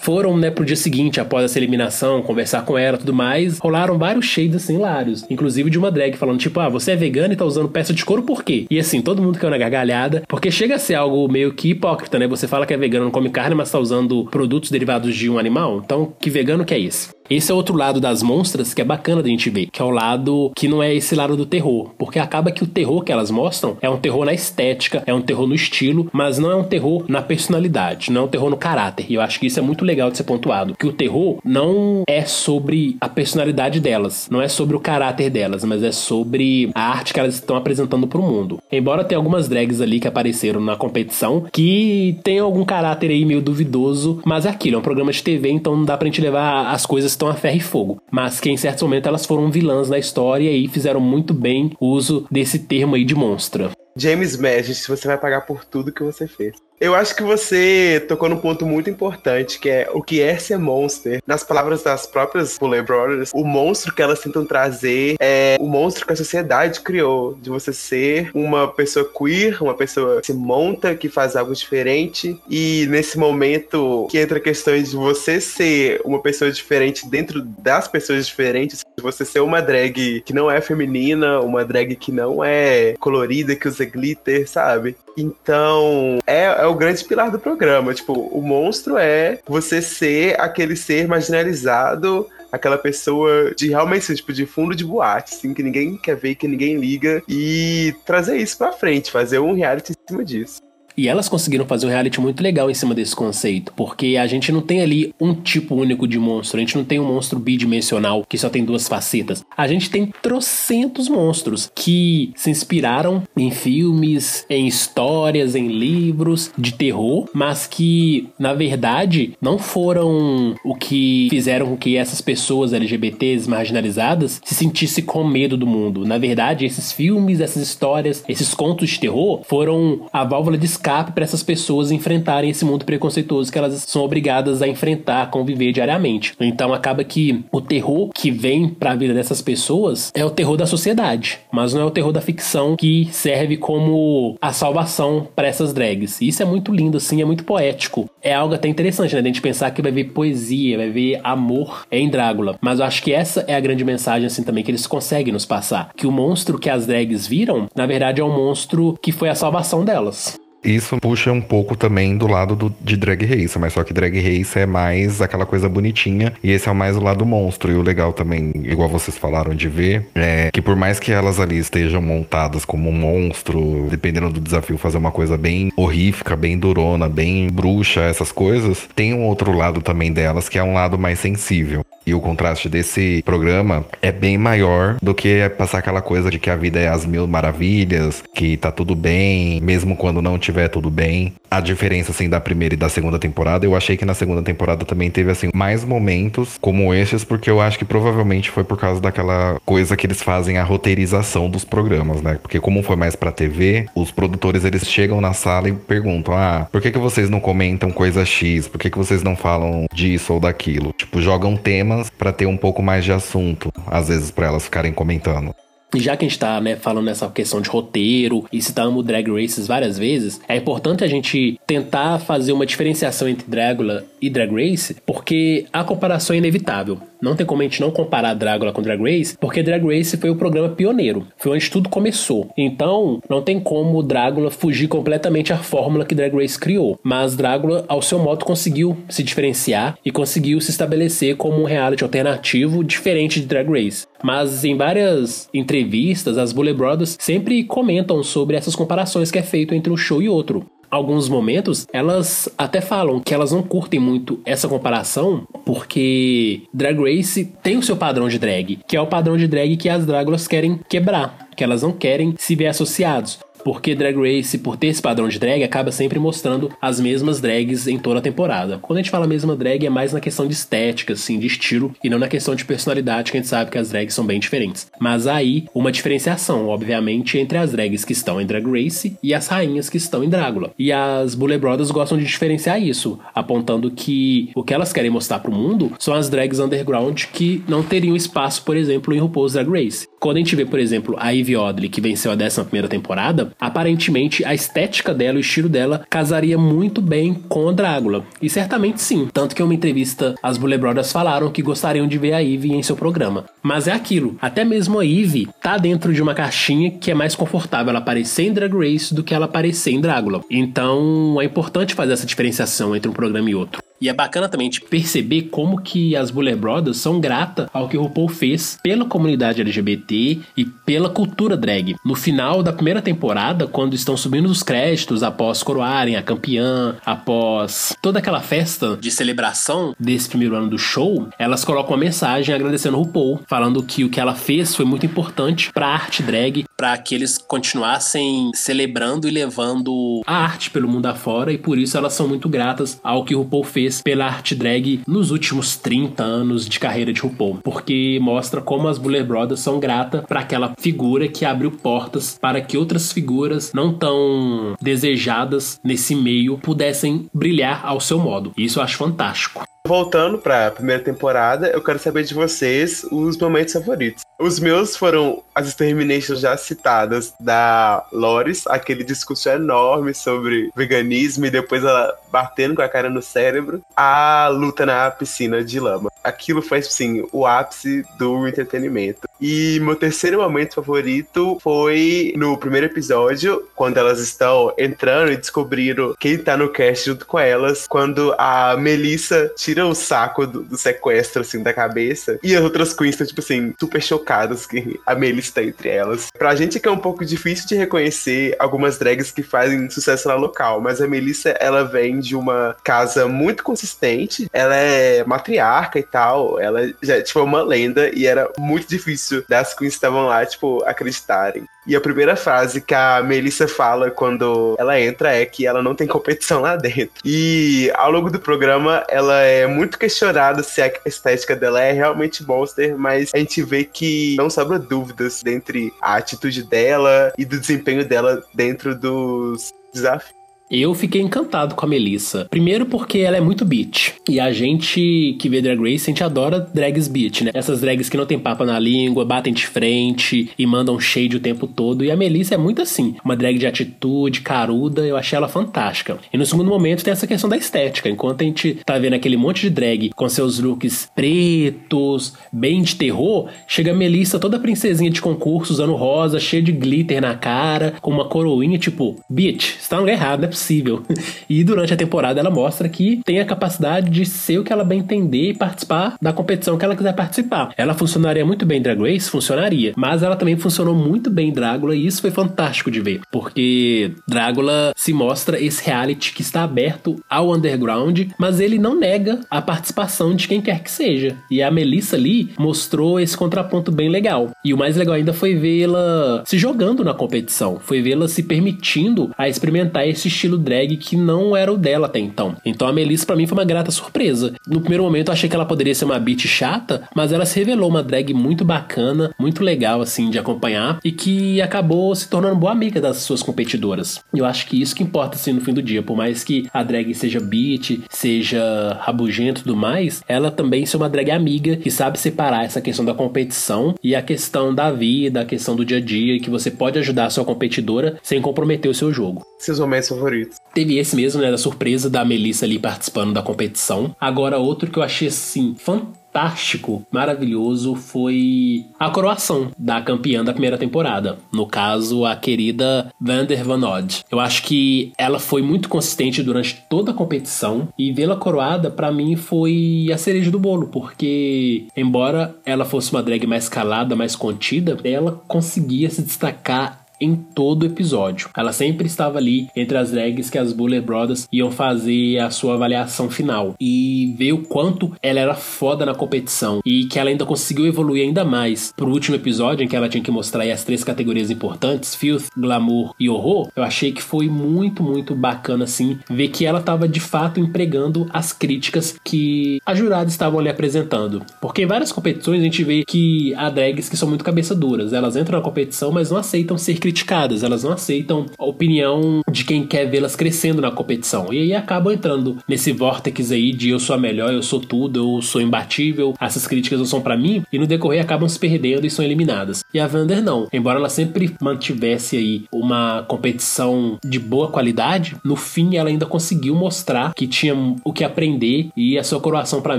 [0.00, 4.26] foram, né, pro dia seguinte, após essa eliminação, conversar com ela tudo mais, rolaram vários
[4.26, 5.24] shades assim hilários.
[5.30, 8.04] Inclusive de uma drag falando, tipo, ah, você é vegana e tá usando peça de
[8.04, 8.66] couro por quê?
[8.70, 12.18] E assim, todo mundo caiu na gargalhada, porque chega a ser algo meio que hipócrita,
[12.18, 12.26] né?
[12.26, 15.38] Você fala que é vegano, não come carne, mas tá usando produtos derivados de um
[15.38, 15.82] animal.
[15.84, 17.17] Então, que vegano que é esse?
[17.30, 19.90] Esse é outro lado das monstras que é bacana da gente ver, que é o
[19.90, 23.30] lado que não é esse lado do terror, porque acaba que o terror que elas
[23.30, 26.64] mostram é um terror na estética, é um terror no estilo, mas não é um
[26.64, 29.04] terror na personalidade, não é um terror no caráter.
[29.10, 32.02] E eu acho que isso é muito legal de ser pontuado, que o terror não
[32.08, 36.82] é sobre a personalidade delas, não é sobre o caráter delas, mas é sobre a
[36.88, 38.58] arte que elas estão apresentando para o mundo.
[38.72, 43.42] Embora tenha algumas drags ali que apareceram na competição que tem algum caráter aí meio
[43.42, 46.68] duvidoso, mas é aquilo, é um programa de TV, então não dá pra gente levar
[46.72, 49.90] as coisas estão a ferro e fogo, mas que em certos momentos elas foram vilãs
[49.90, 53.72] na história e fizeram muito bem uso desse termo aí de monstra.
[53.96, 56.56] James Magis, você vai pagar por tudo que você fez.
[56.80, 60.58] Eu acho que você tocou num ponto muito importante, que é o que é ser
[60.58, 61.20] monster.
[61.26, 66.06] Nas palavras das próprias Bullet Brothers, o monstro que elas tentam trazer é o monstro
[66.06, 70.94] que a sociedade criou, de você ser uma pessoa queer, uma pessoa que se monta,
[70.94, 72.40] que faz algo diferente.
[72.48, 78.24] E nesse momento que entra questões de você ser uma pessoa diferente dentro das pessoas
[78.24, 82.94] diferentes, de você ser uma drag que não é feminina, uma drag que não é
[83.00, 84.96] colorida, que usa glitter, sabe?
[85.16, 87.94] Então, é, é o grande pilar do programa.
[87.94, 94.46] Tipo, o monstro é você ser aquele ser marginalizado aquela pessoa de realmente, tipo, de
[94.46, 98.72] fundo de boate, assim, que ninguém quer ver, que ninguém liga, e trazer isso pra
[98.72, 100.67] frente, fazer um reality em cima disso.
[100.98, 104.50] E elas conseguiram fazer um reality muito legal em cima desse conceito, porque a gente
[104.50, 108.26] não tem ali um tipo único de monstro, a gente não tem um monstro bidimensional
[108.28, 109.44] que só tem duas facetas.
[109.56, 116.72] A gente tem trocentos monstros que se inspiraram em filmes, em histórias, em livros de
[116.72, 123.48] terror, mas que na verdade não foram o que fizeram com que essas pessoas LGBTs
[123.48, 126.04] marginalizadas se sentissem com medo do mundo.
[126.04, 130.87] Na verdade, esses filmes, essas histórias, esses contos de terror foram a válvula de escape
[130.88, 135.72] escape para essas pessoas enfrentarem esse mundo preconceituoso que elas são obrigadas a enfrentar, conviver
[135.72, 136.32] diariamente.
[136.40, 140.56] Então acaba que o terror que vem para a vida dessas pessoas é o terror
[140.56, 145.48] da sociedade, mas não é o terror da ficção que serve como a salvação para
[145.48, 146.20] essas drags.
[146.20, 148.08] E isso é muito lindo, assim, é muito poético.
[148.22, 149.20] É algo até interessante, né?
[149.20, 152.56] A gente pensar que vai ver poesia, vai ver amor em Drácula.
[152.60, 155.44] Mas eu acho que essa é a grande mensagem, assim, também, que eles conseguem nos
[155.44, 155.90] passar.
[155.96, 159.34] Que o monstro que as drags viram, na verdade, é um monstro que foi a
[159.34, 160.38] salvação delas.
[160.64, 164.14] Isso puxa um pouco também do lado do, de Drag Race, mas só que Drag
[164.20, 167.70] Race é mais aquela coisa bonitinha e esse é mais o lado monstro.
[167.70, 171.38] E o legal também, igual vocês falaram de ver, é que por mais que elas
[171.38, 176.58] ali estejam montadas como um monstro, dependendo do desafio, fazer uma coisa bem horrífica, bem
[176.58, 180.98] durona, bem bruxa, essas coisas, tem um outro lado também delas que é um lado
[180.98, 181.84] mais sensível.
[182.08, 186.48] E o contraste desse programa é bem maior do que passar aquela coisa de que
[186.48, 190.90] a vida é as mil maravilhas, que tá tudo bem, mesmo quando não tiver tudo
[190.90, 191.34] bem.
[191.50, 194.84] A diferença, assim, da primeira e da segunda temporada, eu achei que na segunda temporada
[194.84, 199.00] também teve, assim, mais momentos como esses, porque eu acho que provavelmente foi por causa
[199.00, 202.38] daquela coisa que eles fazem a roteirização dos programas, né?
[202.40, 206.66] Porque como foi mais pra TV, os produtores, eles chegam na sala e perguntam, ah,
[206.72, 208.66] por que que vocês não comentam coisa X?
[208.66, 210.94] Por que que vocês não falam disso ou daquilo?
[210.96, 214.92] Tipo, jogam temas para ter um pouco mais de assunto, às vezes para elas ficarem
[214.92, 215.54] comentando.
[215.94, 219.30] E já que a gente tá, né, falando nessa questão de roteiro e citamos Drag
[219.30, 224.52] Races várias vezes, é importante a gente tentar fazer uma diferenciação entre Drácula e Drag
[224.52, 226.98] Race, porque a comparação é inevitável.
[227.20, 230.30] Não tem como a gente não comparar Drácula com Drag Race, porque Drag Race foi
[230.30, 232.50] o programa pioneiro, foi onde tudo começou.
[232.56, 236.98] Então, não tem como Drácula fugir completamente à fórmula que Drag Race criou.
[237.02, 242.04] Mas Drácula, ao seu modo, conseguiu se diferenciar e conseguiu se estabelecer como um reality
[242.04, 244.06] alternativo diferente de Drag Race.
[244.22, 249.74] Mas em várias entrevistas, as Bullet Brothers sempre comentam sobre essas comparações que é feito
[249.74, 250.66] entre um show e outro.
[250.90, 257.44] Alguns momentos, elas até falam que elas não curtem muito essa comparação, porque Drag Race
[257.62, 260.48] tem o seu padrão de drag, que é o padrão de drag que as Dráculas
[260.48, 265.02] querem quebrar, que elas não querem se ver associados porque Drag Race, por ter esse
[265.02, 268.78] padrão de drag, acaba sempre mostrando as mesmas drags em toda a temporada.
[268.78, 271.94] Quando a gente fala mesma drag, é mais na questão de estética, assim, de estilo,
[272.02, 274.40] e não na questão de personalidade, que a gente sabe que as drags são bem
[274.40, 274.90] diferentes.
[274.98, 279.48] Mas aí, uma diferenciação, obviamente, entre as drags que estão em Drag Race e as
[279.48, 280.72] rainhas que estão em Drácula.
[280.78, 285.40] E as Bullet Brothers gostam de diferenciar isso, apontando que o que elas querem mostrar
[285.40, 289.68] pro mundo são as drags underground que não teriam espaço, por exemplo, em RuPaul's Drag
[289.68, 290.08] Race.
[290.18, 293.52] Quando a gente vê, por exemplo, a Ivy Odley, que venceu a 11 primeira temporada,
[293.60, 298.24] aparentemente a estética dela, o estilo dela, casaria muito bem com a Drácula.
[298.40, 299.28] E certamente sim.
[299.32, 302.74] Tanto que em uma entrevista, as Bullet Brothers falaram que gostariam de ver a Ivy
[302.74, 303.44] em seu programa.
[303.62, 307.34] Mas é aquilo, até mesmo a Ivy tá dentro de uma caixinha que é mais
[307.34, 310.42] confortável ela aparecer em Drag Race do que ela aparecer em Drácula.
[310.50, 313.87] Então é importante fazer essa diferenciação entre um programa e outro.
[314.00, 317.96] E é bacana também de perceber como que as Buller Brothers são gratas ao que
[317.96, 321.96] o RuPaul fez pela comunidade LGBT e pela cultura drag.
[322.04, 327.96] No final da primeira temporada, quando estão subindo os créditos após coroarem a campeã, após
[328.00, 332.96] toda aquela festa de celebração desse primeiro ano do show, elas colocam uma mensagem agradecendo
[332.96, 336.64] o RuPaul, falando que o que ela fez foi muito importante para a arte drag,
[336.78, 341.96] para que eles continuassem celebrando e levando a arte pelo mundo afora e por isso
[341.96, 346.22] elas são muito gratas ao que RuPaul fez fez pela arte drag nos últimos 30
[346.22, 350.74] anos de carreira de RuPaul, porque mostra como as Buller Brothers são gratas para aquela
[350.78, 357.84] figura que abriu portas para que outras figuras não tão desejadas nesse meio pudessem brilhar
[357.84, 358.52] ao seu modo.
[358.56, 359.67] Isso eu acho fantástico.
[359.86, 364.22] Voltando para a primeira temporada, eu quero saber de vocês os momentos favoritos.
[364.38, 371.50] Os meus foram as Exterminations já citadas da Loris, aquele discurso enorme sobre veganismo e
[371.50, 376.10] depois ela batendo com a cara no cérebro, a luta na piscina de lama.
[376.22, 379.27] Aquilo foi, sim, o ápice do entretenimento.
[379.40, 386.14] E meu terceiro momento favorito foi no primeiro episódio, quando elas estão entrando e descobriram
[386.18, 390.76] quem tá no cast junto com elas, quando a Melissa tira o saco do, do
[390.76, 395.14] sequestro, assim, da cabeça, e as outras queens estão, tipo assim, super chocadas que a
[395.14, 396.28] Melissa tá entre elas.
[396.36, 400.34] Pra gente que é um pouco difícil de reconhecer algumas drags que fazem sucesso lá
[400.34, 406.02] local, mas a Melissa, ela vem de uma casa muito consistente, ela é matriarca e
[406.02, 410.26] tal, ela já é, tipo, uma lenda, e era muito difícil das queens que estavam
[410.26, 411.66] lá, tipo, acreditarem.
[411.86, 415.94] E a primeira frase que a Melissa fala quando ela entra é que ela não
[415.94, 417.22] tem competição lá dentro.
[417.24, 422.46] E ao longo do programa, ela é muito questionada se a estética dela é realmente
[422.46, 427.58] monster, mas a gente vê que não sobra dúvidas entre a atitude dela e do
[427.58, 430.37] desempenho dela dentro dos desafios.
[430.70, 432.46] Eu fiquei encantado com a Melissa.
[432.50, 434.12] Primeiro porque ela é muito beat.
[434.28, 437.50] E a gente que vê Drag Race, a gente adora drags beat, né?
[437.54, 441.40] Essas drags que não tem papo na língua, batem de frente e mandam shade o
[441.40, 442.04] tempo todo.
[442.04, 443.16] E a Melissa é muito assim.
[443.24, 446.18] Uma drag de atitude, caruda, eu achei ela fantástica.
[446.30, 448.10] E no segundo momento tem essa questão da estética.
[448.10, 452.94] Enquanto a gente tá vendo aquele monte de drag com seus looks pretos, bem de
[452.94, 457.94] terror, chega a Melissa toda princesinha de concurso, usando rosa, cheia de glitter na cara,
[458.02, 460.57] com uma coroinha, tipo, bitch, você tá no lugar errado, né?
[460.58, 461.02] Possível.
[461.48, 464.84] E durante a temporada ela mostra que tem a capacidade de ser o que ela
[464.84, 467.72] bem entender e participar da competição que ela quiser participar.
[467.76, 469.30] Ela funcionaria muito bem em Drag Race?
[469.30, 469.92] Funcionaria.
[469.96, 473.20] Mas ela também funcionou muito bem em Drácula e isso foi fantástico de ver.
[473.30, 479.40] Porque Drácula se mostra esse reality que está aberto ao underground, mas ele não nega
[479.50, 481.36] a participação de quem quer que seja.
[481.50, 484.50] E a Melissa Lee mostrou esse contraponto bem legal.
[484.64, 489.30] E o mais legal ainda foi vê-la se jogando na competição, foi vê-la se permitindo
[489.36, 492.56] a experimentar esse estilo estilo drag que não era o dela até então.
[492.64, 494.54] Então a Melissa para mim foi uma grata surpresa.
[494.66, 497.58] No primeiro momento eu achei que ela poderia ser uma beat chata, mas ela se
[497.58, 502.56] revelou uma drag muito bacana, muito legal assim de acompanhar e que acabou se tornando
[502.56, 504.20] boa amiga das suas competidoras.
[504.34, 506.82] Eu acho que isso que importa assim no fim do dia, por mais que a
[506.82, 511.90] drag seja beat, seja rabugento e tudo mais, ela também ser uma drag amiga que
[511.90, 515.98] sabe separar essa questão da competição e a questão da vida, a questão do dia
[515.98, 519.44] a dia que você pode ajudar a sua competidora sem comprometer o seu jogo.
[519.58, 520.37] Seus momentos favoritos?
[520.74, 524.14] Teve esse mesmo, né, da surpresa da Melissa ali participando da competição.
[524.20, 530.52] Agora outro que eu achei assim fantástico fantástico, maravilhoso foi a coroação da campeã da
[530.52, 531.38] primeira temporada.
[531.52, 534.24] No caso, a querida Vander Van Odd.
[534.30, 539.10] Eu acho que ela foi muito consistente durante toda a competição e vê-la coroada para
[539.10, 544.36] mim foi a cereja do bolo, porque embora ela fosse uma drag mais calada, mais
[544.36, 548.50] contida, ela conseguia se destacar em todo episódio.
[548.56, 552.74] Ela sempre estava ali entre as drags que as Buller Brothers iam fazer a sua
[552.74, 557.46] avaliação final e ver o quanto ela era foda na competição e que ela ainda
[557.46, 561.04] conseguiu evoluir ainda mais pro último episódio em que ela tinha que mostrar as três
[561.04, 563.70] categorias importantes, filth, glamour e horror.
[563.74, 568.28] Eu achei que foi muito, muito bacana assim ver que ela estava de fato empregando
[568.32, 571.44] as críticas que as juradas estavam ali apresentando.
[571.60, 575.12] Porque em várias competições a gente vê que há drags que são muito cabeça duras,
[575.12, 579.64] elas entram na competição, mas não aceitam ser criticadas, elas não aceitam a opinião de
[579.64, 581.50] quem quer vê-las crescendo na competição.
[581.50, 585.18] E aí acabam entrando nesse vórtex aí de eu sou a melhor, eu sou tudo,
[585.18, 589.06] eu sou imbatível, essas críticas não são para mim, e no decorrer acabam se perdendo
[589.06, 589.82] e são eliminadas.
[589.94, 590.68] E a Vander não.
[590.70, 596.74] Embora ela sempre mantivesse aí uma competição de boa qualidade, no fim ela ainda conseguiu
[596.74, 599.98] mostrar que tinha o que aprender e a sua coroação para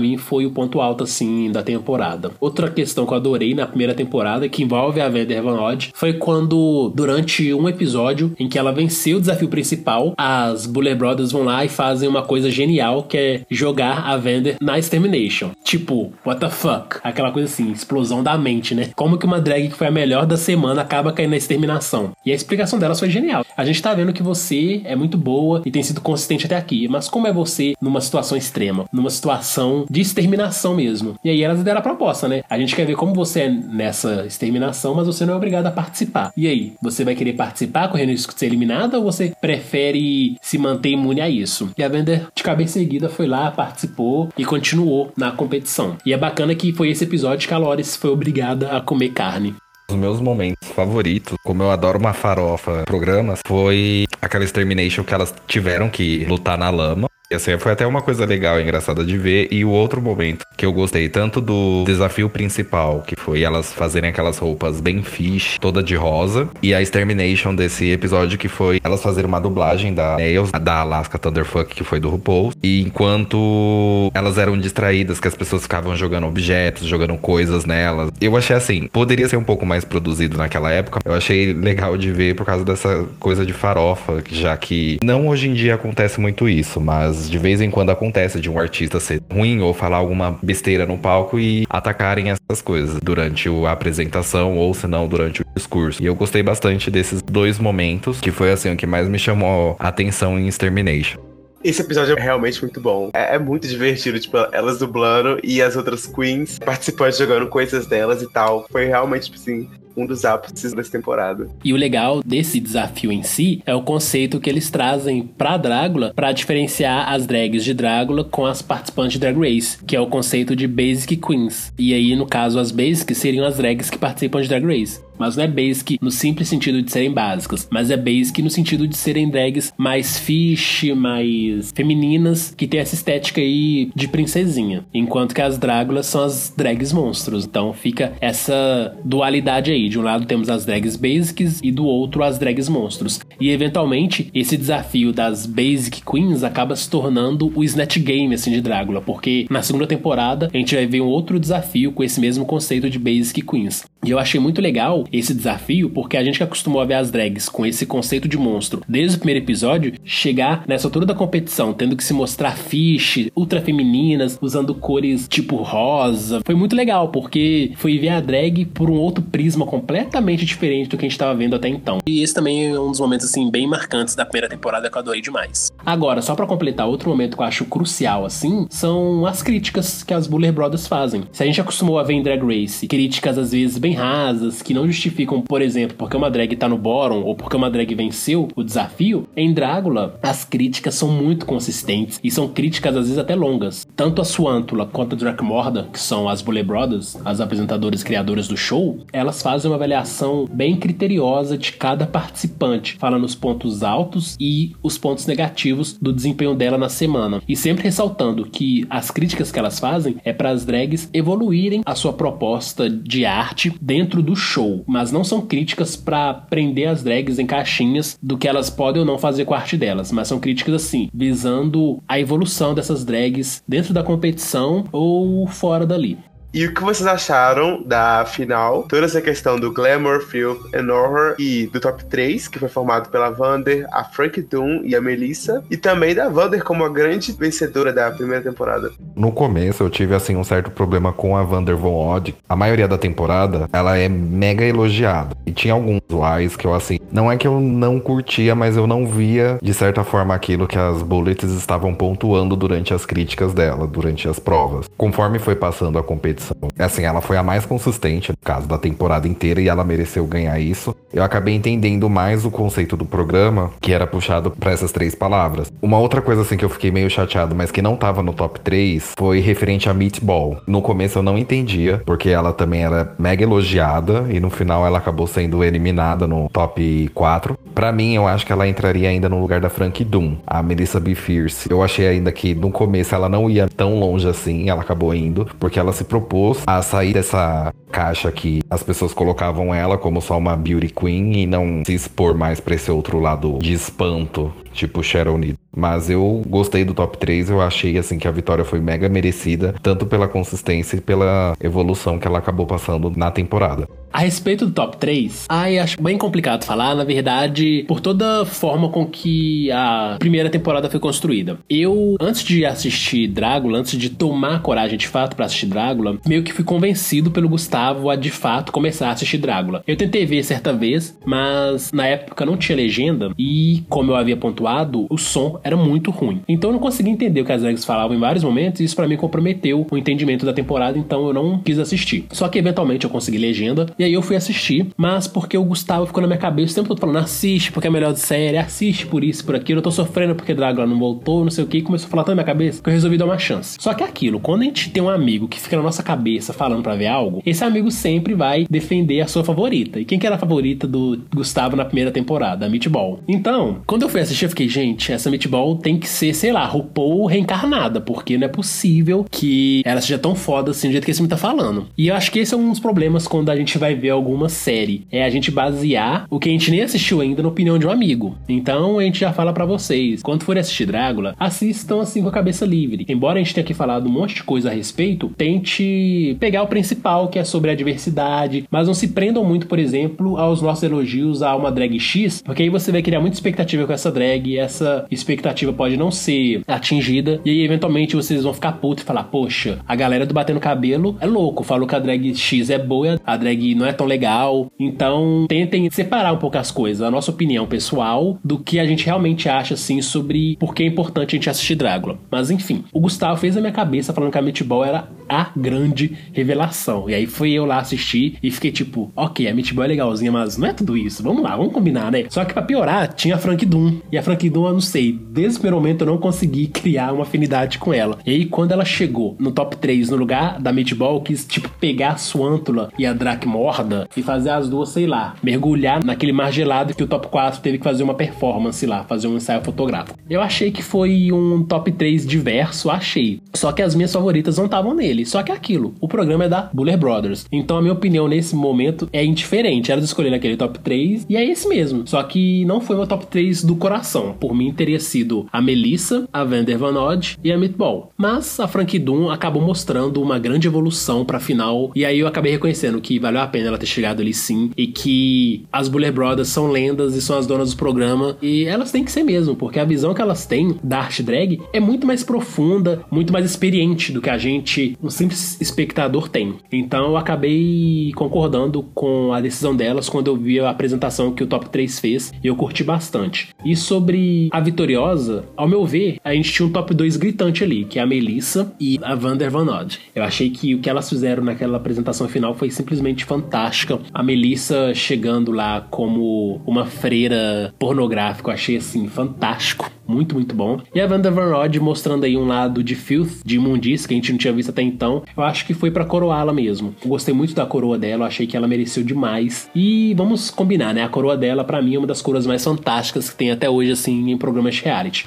[0.00, 2.30] mim foi o ponto alto assim da temporada.
[2.38, 6.12] Outra questão que eu adorei na primeira temporada que envolve a Vander Van Odd foi
[6.12, 11.44] quando durante um episódio em que ela venceu o desafio principal, as Buller Brothers vão
[11.44, 15.52] lá e fazem uma coisa genial que é jogar a Vander na Extermination.
[15.64, 16.98] Tipo, what the fuck?
[17.02, 18.90] Aquela coisa assim, explosão da mente, né?
[18.94, 22.12] Como que uma drag que foi a melhor da semana acaba caindo na exterminação?
[22.24, 23.46] E a explicação dela foi genial.
[23.56, 26.86] A gente tá vendo que você é muito boa e tem sido consistente até aqui,
[26.86, 28.84] mas como é você numa situação extrema?
[28.92, 31.14] Numa situação de exterminação mesmo.
[31.24, 32.42] E aí elas deram a proposta, né?
[32.50, 35.70] A gente quer ver como você é nessa exterminação, mas você não é obrigado a
[35.70, 36.30] participar.
[36.36, 40.58] E aí, você vai querer participar correndo risco de ser eliminada ou você prefere se
[40.58, 41.70] manter imune a isso?
[41.76, 45.96] E a Vender, de cabeça erguida, foi lá, participou e continuou na competição.
[46.04, 49.54] E é bacana que foi esse episódio que a Loris foi obrigada a comer carne.
[49.90, 55.34] Os meus momentos favoritos, como eu adoro uma farofa programas, foi aquela Extermination que elas
[55.48, 57.09] tiveram que lutar na lama.
[57.32, 59.46] E assim, foi até uma coisa legal e engraçada de ver.
[59.52, 64.10] E o outro momento que eu gostei tanto do desafio principal, que foi elas fazerem
[64.10, 69.00] aquelas roupas bem fish, toda de rosa, e a extermination desse episódio que foi elas
[69.00, 72.52] fazerem uma dublagem da Nails, da Alaska Thunderfuck, que foi do RuPaul.
[72.60, 78.36] E enquanto elas eram distraídas, que as pessoas ficavam jogando objetos, jogando coisas nelas, eu
[78.36, 80.98] achei assim, poderia ser um pouco mais produzido naquela época.
[81.04, 85.48] Eu achei legal de ver por causa dessa coisa de farofa, já que não hoje
[85.48, 89.22] em dia acontece muito isso, mas de vez em quando acontece de um artista ser
[89.32, 94.72] ruim ou falar alguma besteira no palco e atacarem essas coisas durante a apresentação ou
[94.72, 96.02] se não durante o discurso.
[96.02, 99.76] E eu gostei bastante desses dois momentos, que foi assim o que mais me chamou
[99.78, 101.18] a atenção em Extermination.
[101.62, 103.10] Esse episódio é realmente muito bom.
[103.12, 108.22] É, é, muito divertido, tipo, elas dublando e as outras queens participando, jogando coisas delas
[108.22, 108.66] e tal.
[108.70, 109.68] Foi realmente, tipo assim,
[110.00, 111.48] um dos ápices dessa temporada.
[111.64, 116.12] E o legal desse desafio em si é o conceito que eles trazem pra Drácula
[116.14, 120.06] para diferenciar as drags de Drácula com as participantes de Drag Race, que é o
[120.06, 121.72] conceito de Basic Queens.
[121.78, 125.36] E aí, no caso, as Basic seriam as drags que participam de Drag Race mas
[125.36, 128.96] não é basic no simples sentido de serem básicas, mas é basic no sentido de
[128.96, 135.42] serem drags mais fish, mais femininas, que tem essa estética aí de princesinha, enquanto que
[135.42, 137.44] as Dráculas são as drags monstros.
[137.44, 139.90] Então fica essa dualidade aí.
[139.90, 143.20] De um lado temos as drags basics e do outro as drags monstros.
[143.38, 148.62] E eventualmente esse desafio das basic queens acaba se tornando o Snatch Game assim de
[148.62, 152.46] Drácula, porque na segunda temporada a gente vai ver um outro desafio com esse mesmo
[152.46, 153.84] conceito de basic queens.
[154.04, 157.10] E eu achei muito legal esse desafio, porque a gente que acostumou a ver as
[157.10, 161.74] drags com esse conceito de monstro desde o primeiro episódio, chegar nessa altura da competição,
[161.74, 167.72] tendo que se mostrar fish, ultra femininas, usando cores tipo rosa, foi muito legal, porque
[167.76, 171.34] foi ver a drag por um outro prisma completamente diferente do que a gente estava
[171.34, 171.98] vendo até então.
[172.06, 175.00] E esse também é um dos momentos, assim, bem marcantes da primeira temporada que eu
[175.00, 175.70] adorei demais.
[175.84, 180.14] Agora, só para completar outro momento que eu acho crucial assim, são as críticas que
[180.14, 181.22] as Buller Brothers fazem.
[181.32, 184.74] Se a gente acostumou a ver em Drag Race críticas às vezes bem rasas, que
[184.74, 188.48] não justificam, por exemplo, porque uma drag tá no bottom ou porque uma drag venceu
[188.54, 193.34] o desafio, em Drácula as críticas são muito consistentes e são críticas às vezes até
[193.34, 193.86] longas.
[193.96, 198.56] Tanto a Suantula quanto a Dracmorda, que são as Buller Brothers, as apresentadoras criadoras do
[198.56, 204.72] show, elas fazem uma avaliação bem criteriosa de cada participante, falando os pontos altos e
[204.82, 207.42] os pontos negativos do desempenho dela na semana.
[207.48, 211.94] E sempre ressaltando que as críticas que elas fazem é para as drags evoluírem a
[211.94, 217.38] sua proposta de arte dentro do show, mas não são críticas para prender as drags
[217.38, 220.38] em caixinhas do que elas podem ou não fazer com a arte delas, mas são
[220.40, 226.18] críticas assim, visando a evolução dessas drags dentro da competição ou fora dali.
[226.52, 228.82] E o que vocês acharam da final?
[228.82, 233.08] Toda essa questão do Glamour, Filth and Horror e do top 3, que foi formado
[233.08, 235.62] pela Vander, a Frank Doom e a Melissa.
[235.70, 238.90] E também da Vander como a grande vencedora da primeira temporada.
[239.14, 242.34] No começo eu tive assim um certo problema com a Vander Von Odd.
[242.48, 245.36] A maioria da temporada ela é mega elogiada.
[245.46, 248.88] E tinha alguns uais que eu assim, não é que eu não curtia, mas eu
[248.88, 253.86] não via de certa forma aquilo que as Bullets estavam pontuando durante as críticas dela,
[253.86, 254.90] durante as provas.
[254.96, 256.56] Conforme foi passando a competição edição.
[256.78, 260.58] Assim, ela foi a mais consistente, no caso da temporada inteira, e ela mereceu ganhar
[260.58, 260.94] isso.
[261.12, 265.70] Eu acabei entendendo mais o conceito do programa, que era puxado para essas três palavras.
[265.82, 268.60] Uma outra coisa, assim, que eu fiquei meio chateado, mas que não tava no top
[268.60, 270.58] 3, foi referente a Meatball.
[270.66, 274.98] No começo eu não entendia, porque ela também era mega elogiada, e no final ela
[274.98, 277.58] acabou sendo eliminada no top 4.
[277.74, 280.98] Para mim, eu acho que ela entraria ainda no lugar da Frank Doom, a Melissa
[280.98, 281.14] B.
[281.14, 281.70] Fierce.
[281.70, 285.46] Eu achei ainda que no começo ela não ia tão longe assim, ela acabou indo,
[285.58, 290.22] porque ela se propôs propôs a sair dessa caixa que as pessoas colocavam ela como
[290.22, 294.54] só uma beauty queen e não se expor mais para esse outro lado de espanto,
[294.72, 295.59] tipo Sharon Needle.
[295.74, 299.74] Mas eu gostei do top 3, eu achei assim que a vitória foi mega merecida,
[299.82, 303.88] tanto pela consistência e pela evolução que ela acabou passando na temporada.
[304.12, 308.44] A respeito do top 3, ai, acho bem complicado falar, na verdade, por toda a
[308.44, 311.58] forma com que a primeira temporada foi construída.
[311.70, 316.42] Eu, antes de assistir Drácula, antes de tomar coragem de fato para assistir Drácula, meio
[316.42, 319.84] que fui convencido pelo Gustavo a de fato começar a assistir Drácula.
[319.86, 324.36] Eu tentei ver certa vez, mas na época não tinha legenda e, como eu havia
[324.36, 326.40] pontuado, o som era muito ruim.
[326.48, 328.96] Então eu não consegui entender o que as drags falavam em vários momentos e isso
[328.96, 332.26] para mim comprometeu o entendimento da temporada, então eu não quis assistir.
[332.30, 336.06] Só que eventualmente eu consegui legenda e aí eu fui assistir, mas porque o Gustavo
[336.06, 339.06] ficou na minha cabeça o tempo todo falando: assiste porque é melhor de série, assiste
[339.06, 341.82] por isso, por aquilo, eu tô sofrendo porque Drácula não voltou, não sei o que,
[341.82, 343.76] começou a falar tanto na minha cabeça que eu resolvi dar uma chance.
[343.80, 346.52] Só que é aquilo, quando a gente tem um amigo que fica na nossa cabeça
[346.52, 350.00] falando para ver algo, esse amigo sempre vai defender a sua favorita.
[350.00, 352.66] E quem que era a favorita do Gustavo na primeira temporada?
[352.66, 353.20] A Meatball.
[353.28, 356.64] Então, quando eu fui assistir, eu fiquei, gente, essa Meatball tem que ser, sei lá,
[356.64, 361.10] RuPaul reencarnada, porque não é possível que ela seja tão foda assim do jeito que
[361.10, 361.86] esse me tá falando.
[361.96, 364.30] E eu acho que esse é um dos problemas quando a gente vai ver algum
[364.30, 365.06] alguma série.
[365.10, 367.90] É a gente basear o que a gente nem assistiu ainda na opinião de um
[367.90, 368.38] amigo.
[368.48, 372.32] Então a gente já fala para vocês, quando forem assistir Drácula, assistam assim com a
[372.32, 373.04] cabeça livre.
[373.08, 376.68] Embora a gente tenha aqui falado um monte de coisa a respeito, tente pegar o
[376.68, 380.84] principal, que é sobre a diversidade, mas não se prendam muito, por exemplo, aos nossos
[380.84, 384.56] elogios a uma drag X, porque aí você vai criar muita expectativa com essa drag
[384.56, 385.39] essa expectativa
[385.72, 389.96] pode não ser atingida, e aí eventualmente vocês vão ficar putos e falar: Poxa, a
[389.96, 393.74] galera do Batendo Cabelo é louco, falou que a drag X é boa, a drag
[393.74, 394.70] não é tão legal.
[394.78, 399.04] Então, tentem separar um pouco as coisas, a nossa opinião pessoal, do que a gente
[399.04, 402.18] realmente acha, assim, sobre por que é importante a gente assistir Drácula.
[402.30, 406.16] Mas, enfim, o Gustavo fez a minha cabeça falando que a Meatball era a grande
[406.32, 407.08] revelação.
[407.08, 410.56] E aí fui eu lá assistir e fiquei tipo, ok, a Meatball é legalzinha, mas
[410.56, 411.22] não é tudo isso.
[411.22, 412.24] Vamos lá, vamos combinar, né?
[412.28, 414.00] Só que pra piorar, tinha a Frank Doom.
[414.10, 417.12] E a Frank Doom, eu não sei, desde o primeiro momento eu não consegui criar
[417.12, 418.18] uma afinidade com ela.
[418.26, 421.68] E aí, quando ela chegou no top 3, no lugar da Meatball, eu quis, tipo,
[421.80, 426.52] pegar a Suântula e a Dracmorda e fazer as duas, sei lá, mergulhar naquele mar
[426.52, 430.18] gelado que o top 4 teve que fazer uma performance lá, fazer um ensaio fotográfico.
[430.28, 433.40] Eu achei que foi um top 3 diverso, achei.
[433.54, 435.24] Só que as minhas favoritas não estavam nele.
[435.24, 437.46] Só que é aquilo, o programa é da Buller Brothers.
[437.52, 439.92] Então a minha opinião nesse momento é indiferente.
[439.92, 442.06] Elas escolheram aquele top 3 e é esse mesmo.
[442.06, 444.34] Só que não foi meu top 3 do coração.
[444.38, 445.19] Por mim teria sido
[445.52, 448.10] a Melissa, a Vander Van Odd e a Meatball.
[448.16, 451.90] Mas a Frank Doom acabou mostrando uma grande evolução pra final.
[451.94, 454.86] E aí eu acabei reconhecendo que valeu a pena ela ter chegado ali sim, e
[454.86, 459.04] que as Buller Brothers são lendas e são as donas do programa, e elas têm
[459.04, 462.22] que ser mesmo, porque a visão que elas têm da arte drag é muito mais
[462.22, 466.54] profunda, muito mais experiente do que a gente, um simples espectador, tem.
[466.70, 471.46] Então eu acabei concordando com a decisão delas quando eu vi a apresentação que o
[471.46, 473.48] Top 3 fez, e eu curti bastante.
[473.64, 477.64] E sobre a Vitoriosa, maravilhosa, ao meu ver, a gente tinha um top 2 gritante
[477.64, 479.98] ali, que é a Melissa e a Vander Van Odd.
[480.14, 483.98] Eu achei que o que elas fizeram naquela apresentação final foi simplesmente fantástica.
[484.12, 490.80] A Melissa chegando lá como uma freira pornográfica, eu achei assim fantástico muito, muito bom.
[490.92, 494.16] E a Wanda Van Rod mostrando aí um lado de filth, de imundícia, que a
[494.16, 495.22] gente não tinha visto até então.
[495.36, 496.94] Eu acho que foi para coroá-la mesmo.
[497.06, 499.70] Gostei muito da coroa dela, achei que ela mereceu demais.
[499.74, 501.04] E vamos combinar, né?
[501.04, 503.92] A coroa dela, para mim, é uma das coroas mais fantásticas que tem até hoje,
[503.92, 504.82] assim, em programas de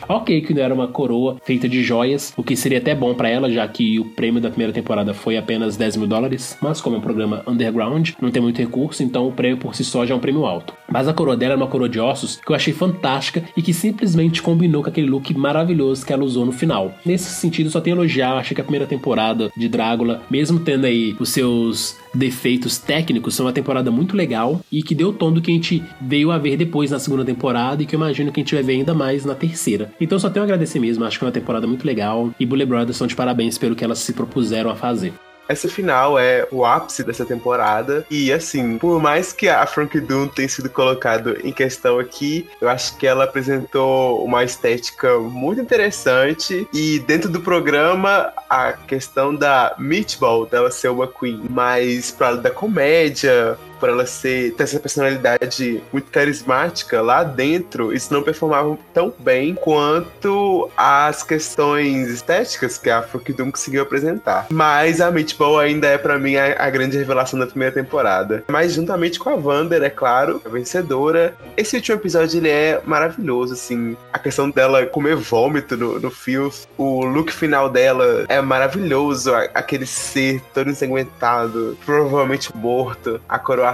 [0.07, 3.29] Ok, que não era uma coroa feita de joias, o que seria até bom para
[3.29, 6.57] ela, já que o prêmio da primeira temporada foi apenas 10 mil dólares.
[6.61, 9.83] Mas como é um programa underground, não tem muito recurso, então o prêmio por si
[9.83, 10.73] só já é um prêmio alto.
[10.93, 13.73] Mas a coroa dela é uma coroa de ossos que eu achei fantástica e que
[13.73, 16.93] simplesmente combinou com aquele look maravilhoso que ela usou no final.
[17.03, 18.37] Nesse sentido, só tenho a elogiar.
[18.37, 23.47] Achei que a primeira temporada de Drácula, mesmo tendo aí os seus defeitos técnicos, são
[23.47, 26.37] uma temporada muito legal e que deu o tom do que a gente veio a
[26.37, 28.93] ver depois na segunda temporada e que eu imagino que a gente vai ver ainda
[28.93, 29.91] mais na terceira.
[29.99, 32.67] Então só tenho a agradecer mesmo, acho que é uma temporada muito legal e Bully
[32.67, 35.11] Brothers são de parabéns pelo que elas se propuseram a fazer.
[35.47, 38.05] Essa final é o ápice dessa temporada.
[38.09, 42.69] E assim, por mais que a Frank Doom tenha sido colocado em questão aqui, eu
[42.69, 46.67] acho que ela apresentou uma estética muito interessante.
[46.73, 52.49] E dentro do programa, a questão da Meatball, dela ser uma queen mais para da
[52.51, 59.13] comédia, por ela ser, ter essa personalidade muito carismática lá dentro, isso não performava tão
[59.19, 64.47] bem quanto as questões estéticas que a Doom conseguiu apresentar.
[64.49, 68.45] Mas a Meatball ainda é para mim a, a, grande revelação da primeira temporada.
[68.47, 71.35] Mas juntamente com a Wander, é claro, a vencedora.
[71.57, 73.97] Esse último episódio ele é maravilhoso, assim.
[74.13, 79.85] A questão dela comer vômito no, no Filth, o look final dela é maravilhoso, aquele
[79.85, 83.72] ser todo ensanguentado, provavelmente morto, a coroa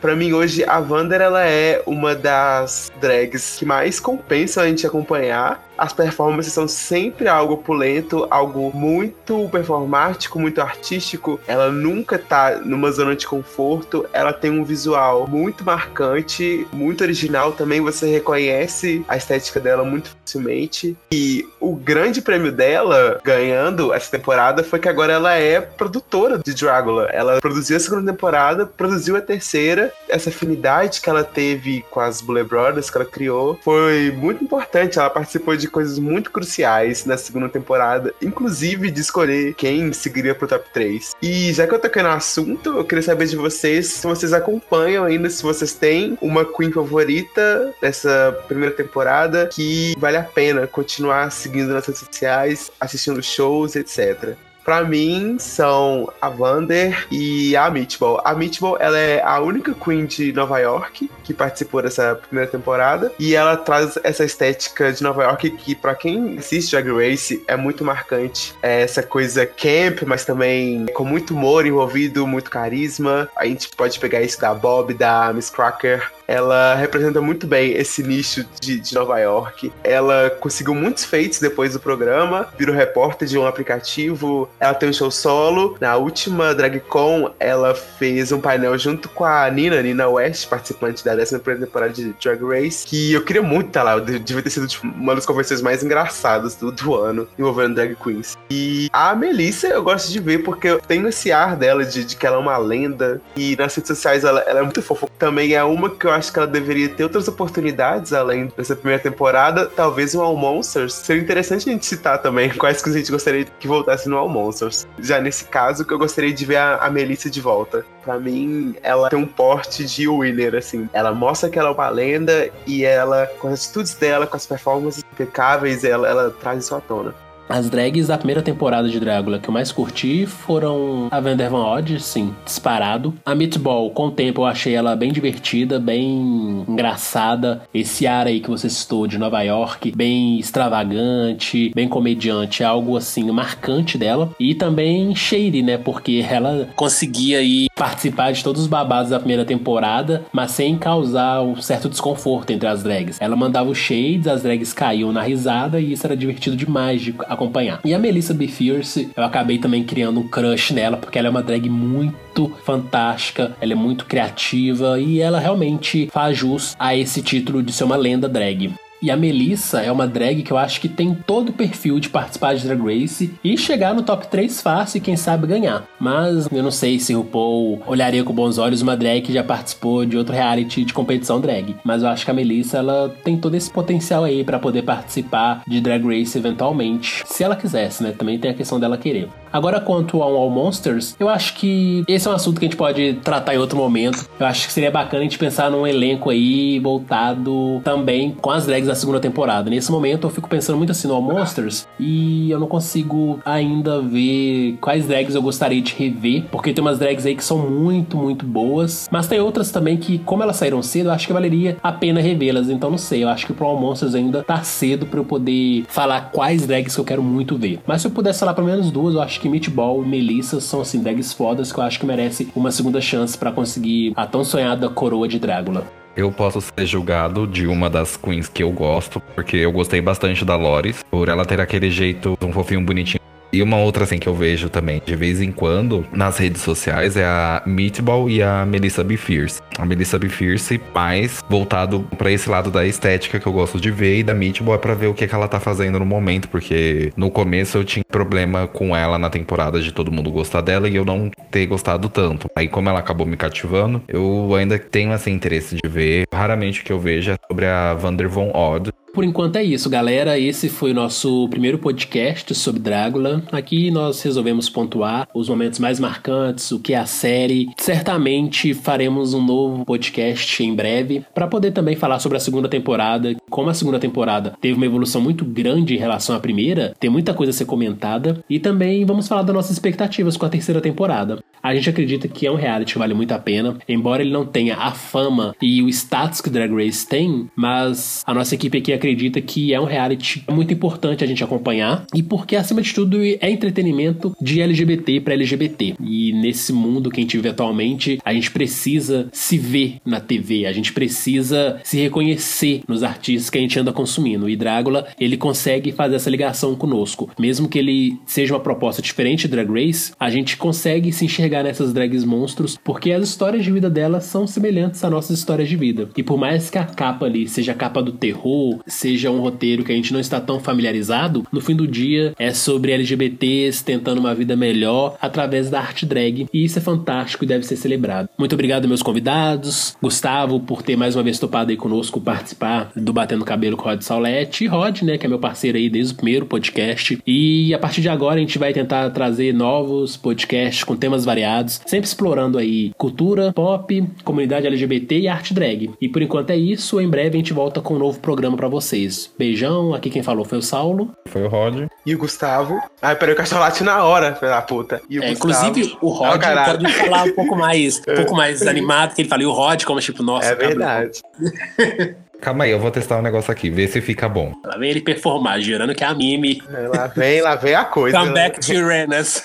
[0.00, 4.86] Para mim, hoje, a Wander ela é uma das drags que mais compensam a gente
[4.86, 11.40] acompanhar as performances são sempre algo opulento, algo muito performático, muito artístico.
[11.46, 14.06] Ela nunca tá numa zona de conforto.
[14.12, 17.80] Ela tem um visual muito marcante, muito original também.
[17.80, 20.96] Você reconhece a estética dela muito facilmente.
[21.10, 26.54] E o grande prêmio dela, ganhando essa temporada, foi que agora ela é produtora de
[26.54, 27.04] Dragula.
[27.12, 29.92] Ela produziu a segunda temporada, produziu a terceira.
[30.08, 34.98] Essa afinidade que ela teve com as Blue Brothers, que ela criou, foi muito importante.
[34.98, 40.34] Ela participou de de coisas muito cruciais na segunda temporada, inclusive de escolher quem seguiria
[40.34, 41.14] pro top 3.
[41.20, 45.04] E já que eu toquei no assunto, eu queria saber de vocês se vocês acompanham
[45.04, 51.30] ainda, se vocês têm uma Queen favorita dessa primeira temporada que vale a pena continuar
[51.30, 54.36] seguindo nas redes sociais, assistindo shows, etc
[54.66, 58.20] para mim são a Vander e a Meatball.
[58.24, 63.12] A Meatball ela é a única queen de Nova York que participou dessa primeira temporada
[63.16, 67.56] e ela traz essa estética de Nova York que para quem assiste Drag Race é
[67.56, 68.54] muito marcante.
[68.60, 73.28] É essa coisa camp, mas também com muito humor envolvido, muito carisma.
[73.36, 78.02] A gente pode pegar isso da Bob, da Miss Cracker, ela representa muito bem esse
[78.02, 79.72] nicho de, de, Nova York.
[79.84, 84.48] Ela conseguiu muitos feitos depois do programa, virou repórter de um aplicativo.
[84.58, 85.76] Ela tem um show solo.
[85.80, 91.14] Na última DragCon, ela fez um painel junto com a Nina, Nina West, participante da
[91.14, 93.98] décima primeira temporada de Drag Race, que eu queria muito estar lá.
[93.98, 98.36] Devia ter sido tipo, uma das conversões mais engraçadas do, do ano envolvendo drag queens.
[98.50, 102.16] E a Melissa eu gosto de ver porque eu tenho esse ar dela de, de
[102.16, 103.20] que ela é uma lenda.
[103.36, 105.08] E nas redes sociais ela, ela é muito fofa.
[105.18, 109.02] Também é uma que eu acho que ela deveria ter outras oportunidades além dessa primeira
[109.02, 109.66] temporada.
[109.66, 110.94] Talvez um All Monsters.
[110.94, 114.28] Seria interessante a gente citar também quais que a gente gostaria que voltasse no All
[114.28, 114.86] Monsters.
[114.98, 117.84] Já nesse caso, que eu gostaria de ver a, a Melissa de volta.
[118.02, 120.88] Pra mim, ela tem um porte de winner, assim.
[120.92, 124.46] Ela mostra que ela é uma lenda e ela, com as atitudes dela, com as
[124.46, 127.14] performances impecáveis, ela, ela traz isso à tona.
[127.48, 131.64] As drags da primeira temporada de Drácula que eu mais curti foram a Vander Van
[131.64, 133.14] Odd, sim, disparado.
[133.24, 137.62] A Meatball, com o tempo eu achei ela bem divertida, bem engraçada.
[137.72, 143.30] Esse ar aí que você citou de Nova York, bem extravagante, bem comediante, algo assim
[143.30, 144.30] marcante dela.
[144.40, 145.78] E também Shady, né?
[145.78, 151.42] Porque ela conseguia aí participar de todos os babados da primeira temporada, mas sem causar
[151.42, 153.20] um certo desconforto entre as drags.
[153.20, 157.14] Ela mandava os shades, as drags caíam na risada e isso era divertido demais de
[157.36, 157.80] acompanhar.
[157.84, 158.48] E a Melissa B.
[158.48, 163.56] Fierce, eu acabei também criando um crush nela, porque ela é uma drag muito fantástica,
[163.60, 167.96] ela é muito criativa e ela realmente faz jus a esse título de ser uma
[167.96, 168.74] lenda drag.
[169.02, 172.08] E a Melissa é uma drag que eu acho que tem todo o perfil de
[172.08, 175.84] participar de Drag Race e chegar no top 3 fácil e quem sabe ganhar.
[176.00, 179.44] Mas eu não sei se o Paul olharia com bons olhos uma drag que já
[179.44, 181.76] participou de outro reality de competição drag.
[181.84, 185.62] Mas eu acho que a Melissa ela tem todo esse potencial aí para poder participar
[185.66, 188.12] de Drag Race eventualmente, se ela quisesse, né?
[188.12, 189.28] Também tem a questão dela querer.
[189.52, 192.76] Agora, quanto ao All Monsters, eu acho que esse é um assunto que a gente
[192.76, 194.28] pode tratar em outro momento.
[194.38, 198.66] Eu acho que seria bacana a gente pensar num elenco aí voltado também com as
[198.66, 199.70] drags da segunda temporada.
[199.70, 204.00] Nesse momento, eu fico pensando muito assim no All Monsters e eu não consigo ainda
[204.00, 208.16] ver quais drags eu gostaria de rever, porque tem umas drags aí que são muito,
[208.16, 211.76] muito boas, mas tem outras também que, como elas saíram cedo, eu acho que valeria
[211.82, 212.70] a pena revê-las.
[212.70, 215.84] Então, não sei, eu acho que pro All Monsters ainda tá cedo para eu poder
[215.88, 217.80] falar quais drags que eu quero muito ver.
[217.86, 220.80] Mas se eu pudesse falar pelo menos duas, eu acho que Meatball e Melissa são
[220.80, 224.44] assim drags fodas que eu acho que merece uma segunda chance para conseguir a tão
[224.44, 225.86] sonhada coroa de Drácula.
[226.16, 230.46] Eu posso ser julgado de uma das queens que eu gosto, porque eu gostei bastante
[230.46, 234.28] da Loris, por ela ter aquele jeito, um fofinho bonitinho e uma outra assim que
[234.28, 238.64] eu vejo também de vez em quando nas redes sociais é a Meatball e a
[238.66, 239.16] Melissa B.
[239.16, 239.60] Fierce.
[239.78, 240.28] A Melissa B.
[240.28, 244.34] Fierce mais voltado para esse lado da estética que eu gosto de ver e da
[244.34, 247.78] Meatball é para ver o que, que ela tá fazendo no momento, porque no começo
[247.78, 251.30] eu tinha problema com ela na temporada de todo mundo gostar dela e eu não
[251.50, 252.48] ter gostado tanto.
[252.56, 256.26] Aí como ela acabou me cativando, eu ainda tenho assim interesse de ver.
[256.32, 259.88] Raramente o que eu vejo é sobre a Vander Von Odd, por enquanto é isso,
[259.88, 260.38] galera.
[260.38, 263.42] Esse foi o nosso primeiro podcast sobre Drácula.
[263.50, 267.70] Aqui nós resolvemos pontuar os momentos mais marcantes, o que é a série.
[267.78, 273.34] Certamente faremos um novo podcast em breve para poder também falar sobre a segunda temporada.
[273.48, 277.32] Como a segunda temporada teve uma evolução muito grande em relação à primeira, tem muita
[277.32, 278.44] coisa a ser comentada.
[278.50, 281.38] E também vamos falar das nossas expectativas com a terceira temporada.
[281.62, 284.44] A gente acredita que é um reality que vale muito a pena, embora ele não
[284.44, 288.92] tenha a fama e o status que Drag Race tem, mas a nossa equipe aqui
[288.92, 292.92] acredita acredita que é um reality muito importante a gente acompanhar e porque, acima de
[292.92, 295.94] tudo, é entretenimento de LGBT para LGBT.
[296.00, 300.66] E nesse mundo que a gente vive atualmente, a gente precisa se ver na TV,
[300.66, 304.48] a gente precisa se reconhecer nos artistas que a gente anda consumindo.
[304.48, 307.30] E Drácula, ele consegue fazer essa ligação conosco.
[307.38, 311.62] Mesmo que ele seja uma proposta diferente de Drag Race, a gente consegue se enxergar
[311.62, 315.76] nessas drags monstros porque as histórias de vida delas são semelhantes às nossas histórias de
[315.76, 316.08] vida.
[316.16, 319.84] E por mais que a capa ali seja a capa do terror, seja um roteiro
[319.84, 324.18] que a gente não está tão familiarizado, no fim do dia é sobre LGBTs tentando
[324.18, 326.46] uma vida melhor através da arte drag.
[326.52, 328.28] E isso é fantástico e deve ser celebrado.
[328.38, 329.96] Muito obrigado, meus convidados.
[330.02, 334.00] Gustavo, por ter mais uma vez topado aí conosco participar do Batendo Cabelo com Rod
[334.00, 334.64] Saulete.
[334.64, 337.18] E Rod, né, que é meu parceiro aí desde o primeiro podcast.
[337.26, 341.80] E a partir de agora a gente vai tentar trazer novos podcasts com temas variados,
[341.86, 345.90] sempre explorando aí cultura, pop, comunidade LGBT e arte drag.
[346.00, 347.00] E por enquanto é isso.
[347.00, 349.30] Em breve a gente volta com um novo programa para vocês vocês.
[349.36, 351.14] Beijão, aqui quem falou foi o Saulo.
[351.26, 351.86] Foi o Rod.
[352.04, 352.80] E o Gustavo.
[353.02, 355.00] Ai, peraí, o cachorro late na hora, da puta.
[355.10, 355.68] E o é, Gustavo...
[355.68, 359.28] Inclusive, o Rod oh, pode falar um pouco mais, um pouco mais animado, que ele
[359.28, 360.48] falou, e o Rod, como tipo, nossa.
[360.48, 361.20] É verdade.
[362.40, 364.52] Calma aí, eu vou testar um negócio aqui, ver se fica bom.
[364.64, 366.62] Lá vem ele performar, gerando que é a mime.
[366.72, 368.18] É, lá vem, lá vem a coisa.
[368.18, 369.42] Come back to Uranus.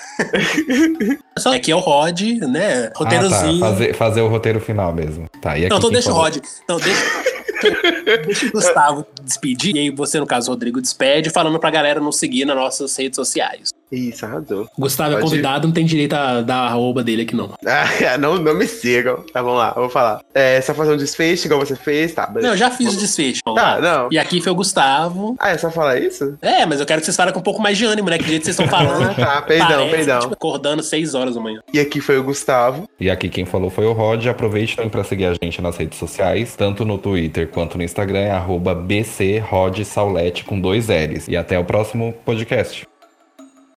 [1.38, 2.92] Só aqui é o Rod, né?
[2.94, 3.64] Roteirozinho.
[3.64, 3.72] Ah, tá.
[3.72, 5.26] fazer, fazer o roteiro final mesmo.
[5.40, 6.36] Tá, e aqui Não, então deixa o Rod.
[6.64, 7.21] Então deixa.
[8.24, 12.18] Deixa o Gustavo despedir, e aí você, no caso, Rodrigo, despede, falando pra galera nos
[12.18, 13.70] seguir nas nossas redes sociais.
[13.92, 14.66] Isso, arrasou.
[14.78, 15.26] Gustavo é Pode...
[15.26, 17.52] é convidado, não tem direito a dar a arroba dele aqui, não.
[18.12, 19.24] Ah, não, não me sigam.
[19.32, 20.20] Tá, vamos lá, eu vou falar.
[20.34, 22.26] É, só fazer um desfecho, igual você fez, tá?
[22.26, 22.46] Beleza.
[22.46, 23.40] Não, eu já fiz o desfecho.
[23.54, 24.08] Tá, não.
[24.10, 25.36] E aqui foi o Gustavo.
[25.38, 26.36] Ah, é só falar isso?
[26.40, 28.18] É, mas eu quero que vocês falem com um pouco mais de ânimo, né?
[28.18, 29.10] Que jeito vocês estão falando.
[29.12, 30.20] ah, tá, perdão, parece, perdão.
[30.20, 31.60] Tipo, acordando 6 horas da manhã.
[31.72, 32.88] E aqui foi o Gustavo.
[32.98, 34.26] E aqui quem falou foi o Rod.
[34.26, 38.20] Aproveite também pra seguir a gente nas redes sociais, tanto no Twitter quanto no Instagram,
[38.20, 38.74] é arroba
[40.46, 41.28] com dois L's.
[41.28, 42.91] E até o próximo podcast.